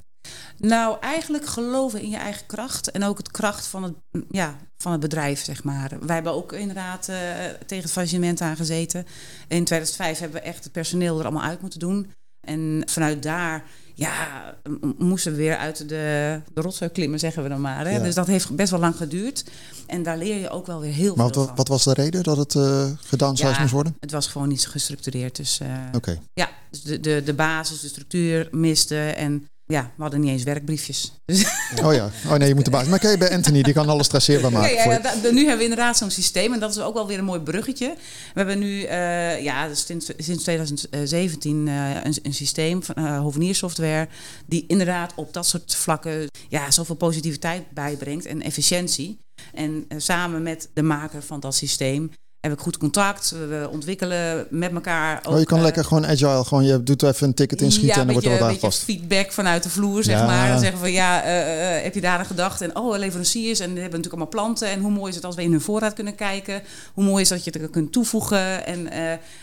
Nou, 0.57 0.97
eigenlijk 0.99 1.45
geloven 1.45 2.01
in 2.01 2.09
je 2.09 2.17
eigen 2.17 2.45
kracht 2.45 2.91
en 2.91 3.03
ook 3.03 3.17
het 3.17 3.31
kracht 3.31 3.67
van 3.67 3.83
het, 3.83 3.93
ja, 4.29 4.57
van 4.77 4.91
het 4.91 5.01
bedrijf, 5.01 5.43
zeg 5.43 5.63
maar. 5.63 5.97
Wij 6.01 6.15
hebben 6.15 6.33
ook 6.33 6.53
inderdaad 6.53 7.07
uh, 7.09 7.17
tegen 7.65 7.83
het 7.83 7.91
faillissement 7.91 8.41
aangezeten. 8.41 9.05
In 9.47 9.63
2005 9.63 10.19
hebben 10.19 10.41
we 10.41 10.47
echt 10.47 10.63
het 10.63 10.73
personeel 10.73 11.17
er 11.17 11.23
allemaal 11.23 11.49
uit 11.49 11.61
moeten 11.61 11.79
doen. 11.79 12.11
En 12.41 12.83
vanuit 12.85 13.23
daar 13.23 13.63
ja, 13.95 14.55
moesten 14.97 15.31
we 15.31 15.37
weer 15.37 15.57
uit 15.57 15.77
de, 15.77 16.41
de 16.53 16.61
rotzooi 16.61 16.91
klimmen, 16.91 17.19
zeggen 17.19 17.43
we 17.43 17.49
dan 17.49 17.61
maar. 17.61 17.85
Hè? 17.85 17.91
Ja. 17.95 17.99
Dus 18.03 18.15
dat 18.15 18.27
heeft 18.27 18.55
best 18.55 18.71
wel 18.71 18.79
lang 18.79 18.95
geduurd. 18.95 19.43
En 19.87 20.03
daar 20.03 20.17
leer 20.17 20.39
je 20.39 20.49
ook 20.49 20.65
wel 20.65 20.79
weer 20.79 20.91
heel 20.93 21.15
Maar 21.15 21.27
veel 21.27 21.35
wat, 21.35 21.47
van. 21.47 21.55
wat 21.55 21.67
was 21.67 21.83
de 21.83 21.93
reden 21.93 22.23
dat 22.23 22.37
het 22.37 22.53
uh, 22.53 22.85
gedownsized 23.03 23.53
Ja. 23.55 23.59
moest 23.61 23.73
worden? 23.73 23.95
Het 23.99 24.11
was 24.11 24.27
gewoon 24.27 24.47
niet 24.47 24.67
gestructureerd. 24.67 25.35
Dus 25.35 25.59
uh, 25.63 25.67
Oké. 25.95 26.19
ja, 26.33 26.49
dus 26.71 26.81
de, 26.81 26.99
de, 26.99 27.21
de 27.25 27.33
basis, 27.33 27.79
de 27.81 27.87
structuur 27.87 28.47
miste. 28.51 28.97
En 28.99 29.47
ja, 29.71 29.91
we 29.95 30.01
hadden 30.01 30.19
niet 30.19 30.29
eens 30.29 30.43
werkbriefjes. 30.43 31.13
Dus 31.25 31.45
Oh 31.85 31.93
ja. 31.93 32.09
Oh 32.27 32.35
nee, 32.35 32.47
je 32.47 32.55
moet 32.55 32.65
de 32.65 32.71
baas. 32.71 32.87
Maar 32.87 32.99
kijk 32.99 33.19
bij 33.19 33.31
Anthony, 33.31 33.61
die 33.61 33.73
kan 33.73 33.89
alles 33.89 34.07
traceerbaar 34.07 34.51
maken. 34.51 34.73
ja, 34.73 35.13
nu 35.31 35.39
hebben 35.39 35.57
we 35.57 35.63
inderdaad 35.63 35.97
zo'n 35.97 36.11
systeem. 36.11 36.53
En 36.53 36.59
dat 36.59 36.71
is 36.71 36.79
ook 36.79 36.93
wel 36.93 37.07
weer 37.07 37.17
een 37.17 37.25
mooi 37.25 37.39
bruggetje. 37.39 37.87
We 38.33 38.39
hebben 38.39 38.59
nu 38.59 38.83
eh, 38.83 39.43
ja, 39.43 39.73
sinds, 39.73 40.11
sinds 40.17 40.43
2017 40.43 41.67
eh, 41.67 41.95
een, 42.03 42.15
een 42.23 42.33
systeem 42.33 42.83
van 42.83 42.95
uh, 42.99 43.19
hoveniersoftware. 43.19 44.07
Die 44.45 44.63
inderdaad 44.67 45.13
op 45.15 45.33
dat 45.33 45.45
soort 45.45 45.75
vlakken 45.75 46.27
ja, 46.49 46.71
zoveel 46.71 46.95
positiviteit 46.95 47.71
bijbrengt 47.71 48.25
en 48.25 48.41
efficiëntie. 48.41 49.17
En 49.53 49.87
samen 49.97 50.43
met 50.43 50.69
de 50.73 50.83
maker 50.83 51.23
van 51.23 51.39
dat 51.39 51.55
systeem 51.55 52.11
heb 52.41 52.51
ik 52.51 52.59
goed 52.59 52.77
contact. 52.77 53.29
We, 53.29 53.45
we 53.45 53.69
ontwikkelen 53.71 54.47
met 54.49 54.71
elkaar. 54.73 55.17
Ook, 55.25 55.33
Oh, 55.33 55.39
je 55.39 55.45
kan 55.45 55.57
eh, 55.57 55.63
lekker 55.63 55.83
gewoon 55.85 56.05
agile, 56.07 56.43
gewoon 56.45 56.63
je 56.65 56.83
doet 56.83 57.03
even 57.03 57.27
een 57.27 57.33
ticket 57.33 57.61
inschieten 57.61 57.95
ja, 57.95 57.99
en 58.01 58.05
dan 58.05 58.13
wordt 58.13 58.27
er 58.27 58.39
wat 58.39 58.47
aangepast. 58.49 58.83
feedback 58.83 59.31
vanuit 59.31 59.63
de 59.63 59.69
vloer, 59.69 60.03
zeg 60.03 60.19
Ja. 60.19 60.25
maar. 60.25 60.47
Dan 60.49 60.59
zeggen 60.59 60.79
van 60.79 60.91
ja, 60.91 61.23
eh, 61.23 61.75
eh, 61.77 61.83
heb 61.83 61.93
je 61.93 62.01
daar 62.01 62.17
aan 62.19 62.25
gedacht? 62.25 62.61
En 62.61 62.75
oh, 62.75 62.97
leveranciers 62.97 63.59
en 63.59 63.69
die 63.71 63.81
hebben 63.81 63.99
natuurlijk 63.99 64.13
allemaal 64.23 64.45
planten. 64.45 64.67
En 64.69 64.79
hoe 64.81 64.91
mooi 64.91 65.09
is 65.09 65.15
het 65.15 65.25
als 65.25 65.35
we 65.35 65.43
in 65.43 65.51
hun 65.51 65.61
voorraad 65.61 65.93
kunnen 65.93 66.15
kijken? 66.15 66.61
Hoe 66.93 67.03
mooi 67.03 67.21
is 67.21 67.29
dat 67.29 67.43
je 67.43 67.51
het 67.53 67.61
er 67.61 67.69
kunt 67.69 67.91
toevoegen? 67.91 68.65
En, 68.65 68.87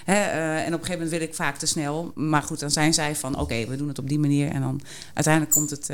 hè, 0.04 0.14
en 0.14 0.66
op 0.66 0.80
een 0.80 0.86
gegeven 0.86 0.92
moment 0.92 1.10
wil 1.10 1.20
ik 1.20 1.34
vaak 1.34 1.56
te 1.56 1.66
snel. 1.66 2.12
Maar 2.14 2.42
goed, 2.42 2.60
dan 2.60 2.70
zijn 2.70 2.94
zij 2.94 3.16
van 3.16 3.38
oké, 3.38 3.66
we 3.66 3.76
doen 3.76 3.88
het 3.88 3.98
op 3.98 4.08
die 4.08 4.18
manier. 4.18 4.50
En 4.50 4.60
dan 4.60 4.80
uiteindelijk 5.14 5.54
komt 5.54 5.70
het 5.70 5.88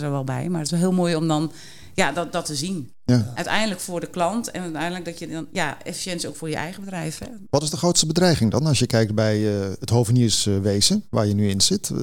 er 0.00 0.10
wel 0.10 0.24
bij. 0.24 0.48
Maar 0.48 0.60
het 0.60 0.72
is 0.72 0.78
wel 0.78 0.88
heel 0.88 0.98
mooi 0.98 1.14
om 1.16 1.28
dan 1.28 1.52
ja, 1.96 2.12
dat, 2.12 2.32
dat 2.32 2.46
te 2.46 2.54
zien. 2.54 2.92
Ja. 3.04 3.32
Uiteindelijk 3.34 3.80
voor 3.80 4.00
de 4.00 4.06
klant 4.06 4.50
en 4.50 4.62
uiteindelijk 4.62 5.04
dat 5.04 5.18
je 5.18 5.28
dan, 5.28 5.46
ja, 5.52 5.82
efficiëntie 5.82 6.28
ook 6.28 6.36
voor 6.36 6.48
je 6.48 6.56
eigen 6.56 6.84
bedrijf. 6.84 7.18
Hè. 7.18 7.26
Wat 7.50 7.62
is 7.62 7.70
de 7.70 7.76
grootste 7.76 8.06
bedreiging 8.06 8.50
dan 8.50 8.66
als 8.66 8.78
je 8.78 8.86
kijkt 8.86 9.14
bij 9.14 9.60
eh, 9.60 9.70
het 9.80 9.90
hovenierswezen 9.90 11.04
waar 11.10 11.26
je 11.26 11.34
nu 11.34 11.48
in 11.48 11.60
zit? 11.60 11.90
Eh, 11.90 11.96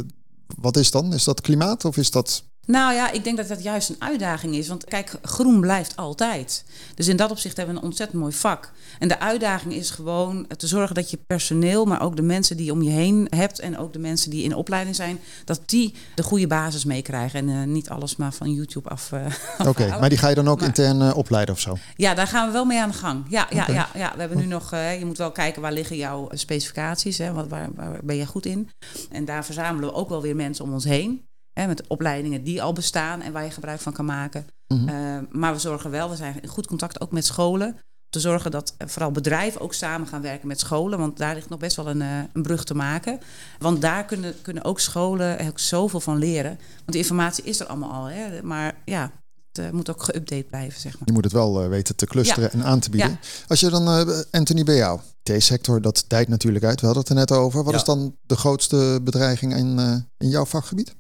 Wat 0.56 0.78
is 0.78 0.92
dan? 0.92 1.14
Is 1.14 1.24
dat 1.24 1.42
klimaat 1.42 1.86
of 1.86 1.98
is 1.98 2.12
dat... 2.12 2.44
Nou 2.66 2.94
ja, 2.94 3.12
ik 3.12 3.24
denk 3.24 3.38
dat 3.38 3.48
dat 3.48 3.64
juist 3.64 3.90
een 3.90 3.96
uitdaging 4.00 4.56
is. 4.56 4.68
Want 4.68 4.86
kijk, 4.86 5.12
groen 5.22 5.60
blijft 5.62 5.96
altijd. 5.96 6.64
Dus 6.96 7.08
in 7.08 7.16
dat 7.16 7.32
opzicht 7.32 7.58
hebben 7.58 7.76
we 7.76 7.82
een 7.82 7.88
ontzettend 7.88 8.20
mooi 8.22 8.34
vak. 8.34 8.72
En 9.00 9.08
de 9.08 9.20
uitdaging 9.20 9.74
is 9.74 9.90
gewoon 9.90 10.48
te 10.58 10.68
zorgen 10.68 10.96
dat 10.96 11.10
je 11.12 11.18
personeel, 11.28 11.86
maar 11.86 12.02
ook 12.02 12.16
de 12.16 12.22
mensen 12.22 12.58
die 12.58 12.66
je 12.66 12.72
om 12.72 12.82
je 12.82 12.90
heen 12.90 13.28
hebt 13.30 13.60
en 13.60 13.78
ook 13.78 13.94
de 13.94 14.00
mensen 14.00 14.30
die 14.30 14.44
in 14.44 14.56
opleiding 14.56 14.96
zijn, 14.96 15.20
dat 15.46 15.62
die 15.66 15.94
de 16.16 16.24
goede 16.24 16.48
basis 16.48 16.86
meekrijgen. 16.86 17.40
En 17.50 17.62
eh, 17.62 17.68
niet 17.68 17.90
alles 17.90 18.16
maar 18.16 18.34
van 18.34 18.54
YouTube 18.54 18.90
af. 18.90 19.12
eh, 19.12 19.26
Oké, 19.68 19.88
maar 20.00 20.10
die 20.10 20.18
ga 20.18 20.28
je 20.28 20.36
dan 20.36 20.48
ook 20.48 20.60
Maar- 20.60 20.68
intern 20.68 21.02
eh, 21.02 21.18
opleiden 21.18 21.54
of 21.54 21.60
zo? 21.62 21.78
Ja, 21.96 22.14
daar 22.14 22.28
gaan 22.28 22.48
we 22.48 22.54
wel 22.54 22.66
mee 22.66 22.82
aan 22.82 22.90
de 22.90 22.96
gang. 22.98 23.26
Ja, 23.30 23.48
ja, 23.50 23.66
ja, 23.72 23.90
ja. 23.96 24.12
we 24.14 24.20
hebben 24.20 24.38
nu 24.38 24.46
nog. 24.46 24.70
je 24.72 25.02
moet 25.06 25.18
wel 25.18 25.32
kijken 25.32 25.62
waar 25.62 25.74
liggen 25.74 25.96
jouw 25.96 26.28
specificaties. 26.32 27.18
Hè, 27.18 27.34
wat, 27.34 27.48
waar, 27.48 27.70
waar 27.76 28.00
ben 28.04 28.16
je 28.16 28.26
goed 28.26 28.46
in? 28.46 28.70
En 29.12 29.26
daar 29.26 29.46
verzamelen 29.46 29.90
we 29.90 29.96
ook 29.96 30.10
wel 30.10 30.22
weer 30.22 30.36
mensen 30.36 30.66
om 30.66 30.74
ons 30.74 30.84
heen. 30.84 31.26
Hè, 31.54 31.68
met 31.68 31.88
opleidingen 31.88 32.44
die 32.44 32.62
al 32.62 32.74
bestaan 32.74 33.22
en 33.22 33.32
waar 33.32 33.44
je 33.44 33.52
gebruik 33.52 33.80
van 33.80 33.94
kan 33.94 34.06
maken. 34.06 34.46
Mhm. 34.68 34.88
Eh, 34.88 34.96
maar 35.30 35.54
we 35.54 35.60
zorgen 35.60 35.92
wel, 35.92 36.10
we 36.10 36.16
zijn 36.16 36.42
in 36.42 36.48
goed 36.48 36.68
contact 36.68 37.02
ook 37.02 37.12
met 37.12 37.26
scholen. 37.26 37.68
Om 37.68 38.10
te 38.10 38.20
zorgen 38.20 38.52
dat 38.52 38.74
eh, 38.78 38.88
vooral 38.88 39.12
bedrijven 39.12 39.62
ook 39.62 39.74
samen 39.74 40.08
gaan 40.08 40.22
werken 40.22 40.48
met 40.48 40.60
scholen. 40.60 41.00
Want 41.00 41.18
daar 41.18 41.34
ligt 41.36 41.50
nog 41.50 41.60
best 41.60 41.76
wel 41.76 41.88
een, 41.88 42.02
eh, 42.02 42.08
een 42.34 42.42
brug 42.42 42.64
te 42.64 42.76
maken. 42.76 43.20
Want 43.60 43.82
daar 43.82 44.06
kunnen, 44.06 44.34
kunnen 44.42 44.64
ook 44.64 44.80
scholen 44.80 45.48
ook 45.48 45.60
zoveel 45.60 46.00
van 46.00 46.18
leren. 46.18 46.58
Want 46.76 46.92
de 46.92 46.98
informatie 46.98 47.44
is 47.44 47.60
er 47.60 47.66
allemaal 47.66 47.92
al. 47.92 48.06
Hè? 48.06 48.44
Maar 48.44 48.76
ja, 48.86 49.12
het 49.52 49.72
moet 49.72 49.90
ook 49.90 50.04
geüpdate 50.12 50.48
blijven, 50.50 50.80
zeg 50.80 50.94
maar. 50.94 51.02
Je 51.06 51.12
moet 51.14 51.24
het 51.24 51.34
wel 51.34 51.68
weten 51.70 51.96
te 51.96 52.06
clusteren 52.06 52.50
Ja. 52.54 52.60
en 52.60 52.64
aan 52.66 52.80
te 52.80 52.90
bieden. 52.90 53.10
Ja. 53.10 53.18
Als 53.48 53.60
je 53.60 53.70
dan, 53.70 53.88
eh, 53.88 54.20
Anthony, 54.32 54.64
bij 54.64 54.76
jou, 54.76 55.00
T-sector, 55.24 55.82
dat 55.82 56.06
dijt 56.08 56.28
natuurlijk 56.28 56.66
uit. 56.66 56.80
We 56.80 56.86
hadden 56.86 57.04
het 57.04 57.12
er 57.12 57.18
net 57.20 57.32
over. 57.32 57.64
Wat 57.64 57.74
Ja. 57.74 57.80
is 57.80 57.86
dan 57.86 58.16
de 58.22 58.36
grootste 58.36 59.00
bedreiging 59.04 59.56
in, 59.56 59.80
eh, 59.80 59.96
in 60.18 60.30
jouw 60.30 60.46
vakgebied? 60.46 60.96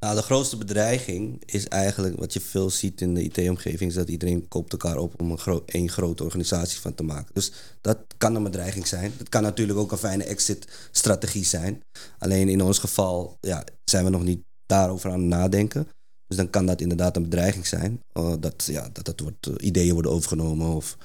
Nou, 0.00 0.16
de 0.16 0.22
grootste 0.22 0.56
bedreiging 0.56 1.42
is 1.44 1.68
eigenlijk 1.68 2.18
wat 2.18 2.32
je 2.32 2.40
veel 2.40 2.70
ziet 2.70 3.00
in 3.00 3.14
de 3.14 3.22
IT-omgeving, 3.22 3.90
is 3.90 3.96
dat 3.96 4.08
iedereen 4.08 4.48
koopt 4.48 4.72
elkaar 4.72 4.96
op 4.96 5.20
om 5.20 5.30
een 5.30 5.38
gro 5.38 5.62
één 5.66 5.88
grote 5.88 6.24
organisatie 6.24 6.80
van 6.80 6.94
te 6.94 7.02
maken. 7.02 7.34
Dus 7.34 7.52
dat 7.80 7.98
kan 8.16 8.34
een 8.34 8.42
bedreiging 8.42 8.86
zijn. 8.86 9.12
Het 9.18 9.28
kan 9.28 9.42
natuurlijk 9.42 9.78
ook 9.78 9.92
een 9.92 9.98
fijne 9.98 10.24
exit-strategie 10.24 11.44
zijn. 11.44 11.82
Alleen 12.18 12.48
in 12.48 12.62
ons 12.62 12.78
geval 12.78 13.36
ja, 13.40 13.64
zijn 13.84 14.04
we 14.04 14.10
nog 14.10 14.22
niet 14.22 14.42
daarover 14.66 15.10
aan 15.10 15.20
het 15.20 15.28
nadenken. 15.28 15.88
Dus 16.26 16.36
dan 16.36 16.50
kan 16.50 16.66
dat 16.66 16.80
inderdaad 16.80 17.16
een 17.16 17.22
bedreiging 17.22 17.66
zijn. 17.66 18.02
Uh, 18.14 18.34
dat, 18.40 18.64
ja, 18.64 18.88
dat, 18.92 19.04
dat 19.04 19.20
wordt, 19.20 19.46
uh, 19.46 19.54
ideeën 19.58 19.92
worden 19.92 20.12
overgenomen 20.12 20.66
of 20.66 20.96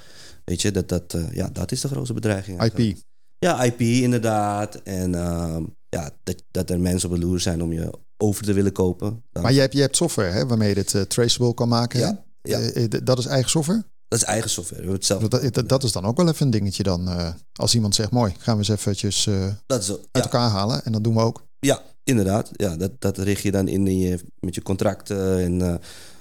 weet 0.45 0.61
je, 0.61 0.71
dat, 0.71 0.89
dat, 0.89 1.13
uh, 1.13 1.31
ja, 1.33 1.49
dat 1.53 1.71
is 1.71 1.81
de 1.81 1.87
grootste 1.87 2.13
bedreiging. 2.13 2.59
Eigenlijk. 2.59 2.89
IP. 2.89 3.03
Ja, 3.39 3.63
IP 3.63 3.79
inderdaad. 3.79 4.75
En 4.75 5.13
uh, 5.13 5.57
ja, 5.89 6.11
dat, 6.23 6.43
dat 6.51 6.69
er 6.69 6.79
mensen 6.79 7.09
op 7.09 7.15
de 7.15 7.21
loer 7.21 7.39
zijn 7.39 7.63
om 7.63 7.73
je 7.73 7.91
over 8.21 8.43
te 8.43 8.53
willen 8.53 8.71
kopen. 8.71 9.23
Dan... 9.31 9.43
Maar 9.43 9.53
je 9.53 9.59
hebt, 9.59 9.73
je 9.73 9.81
hebt 9.81 9.95
software 9.95 10.29
hè, 10.29 10.47
waarmee 10.47 10.69
je 10.69 10.75
dit 10.75 10.93
uh, 10.93 11.01
traceable 11.01 11.53
kan 11.53 11.67
maken. 11.67 11.99
Ja, 11.99 12.23
ja. 12.41 12.59
Uh, 12.59 12.85
dat 13.03 13.17
is 13.17 13.25
eigen 13.25 13.49
software? 13.49 13.83
Dat 14.07 14.19
is 14.19 14.25
eigen 14.25 14.49
software. 14.49 14.85
We 14.85 14.91
het 14.91 15.05
zelf 15.05 15.27
dat, 15.27 15.53
dat, 15.53 15.69
dat, 15.69 15.83
is 15.83 15.91
dan 15.91 16.05
ook 16.05 16.17
wel 16.17 16.27
even 16.27 16.45
een 16.45 16.51
dingetje 16.51 16.83
dan. 16.83 17.09
Uh, 17.09 17.29
als 17.53 17.75
iemand 17.75 17.95
zegt, 17.95 18.11
mooi, 18.11 18.33
gaan 18.37 18.53
we 18.53 18.59
eens 18.59 18.79
eventjes 18.79 19.25
uh, 19.25 19.47
dat 19.65 19.81
is, 19.81 19.87
ja. 19.87 19.95
uit 20.11 20.23
elkaar 20.23 20.49
halen. 20.49 20.85
En 20.85 20.91
dat 20.91 21.03
doen 21.03 21.13
we 21.13 21.21
ook. 21.21 21.45
Ja, 21.59 21.81
inderdaad. 22.03 22.49
Ja, 22.51 22.75
dat, 22.75 22.91
dat 22.99 23.17
richt 23.17 23.41
je 23.41 23.51
dan 23.51 23.67
in, 23.67 23.87
in 23.87 23.97
je, 23.97 24.19
met 24.39 24.55
je 24.55 24.61
contracten. 24.61 25.39
En 25.39 25.59
uh, 25.59 25.75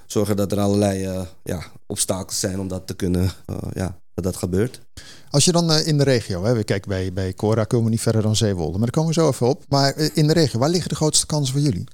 zorgen 0.06 0.36
dat 0.36 0.52
er 0.52 0.60
allerlei 0.60 1.26
ja, 1.44 1.64
obstakels 1.86 2.40
zijn 2.40 2.60
om 2.60 2.68
dat 2.68 2.86
te 2.86 2.94
kunnen, 2.94 3.30
ja, 3.72 4.00
dat 4.22 4.32
dat 4.32 4.42
gebeurt. 4.42 4.80
Als 5.30 5.44
je 5.44 5.52
dan 5.52 5.70
uh, 5.70 5.86
in 5.86 5.98
de 5.98 6.04
regio, 6.04 6.44
hè, 6.44 6.64
kijk 6.64 6.86
bij, 6.86 7.12
bij 7.12 7.34
Cora 7.34 7.64
komen 7.64 7.84
we 7.84 7.90
niet 7.90 8.00
verder 8.00 8.22
dan 8.22 8.36
Zeewolde, 8.36 8.78
maar 8.78 8.80
daar 8.80 8.90
komen 8.90 9.14
we 9.14 9.20
zo 9.20 9.28
even 9.28 9.48
op. 9.48 9.64
Maar 9.68 9.98
uh, 9.98 10.08
in 10.14 10.26
de 10.26 10.32
regio, 10.32 10.58
waar 10.58 10.68
liggen 10.68 10.88
de 10.88 10.94
grootste 10.94 11.26
kansen 11.26 11.54
voor 11.54 11.62
jullie? 11.62 11.84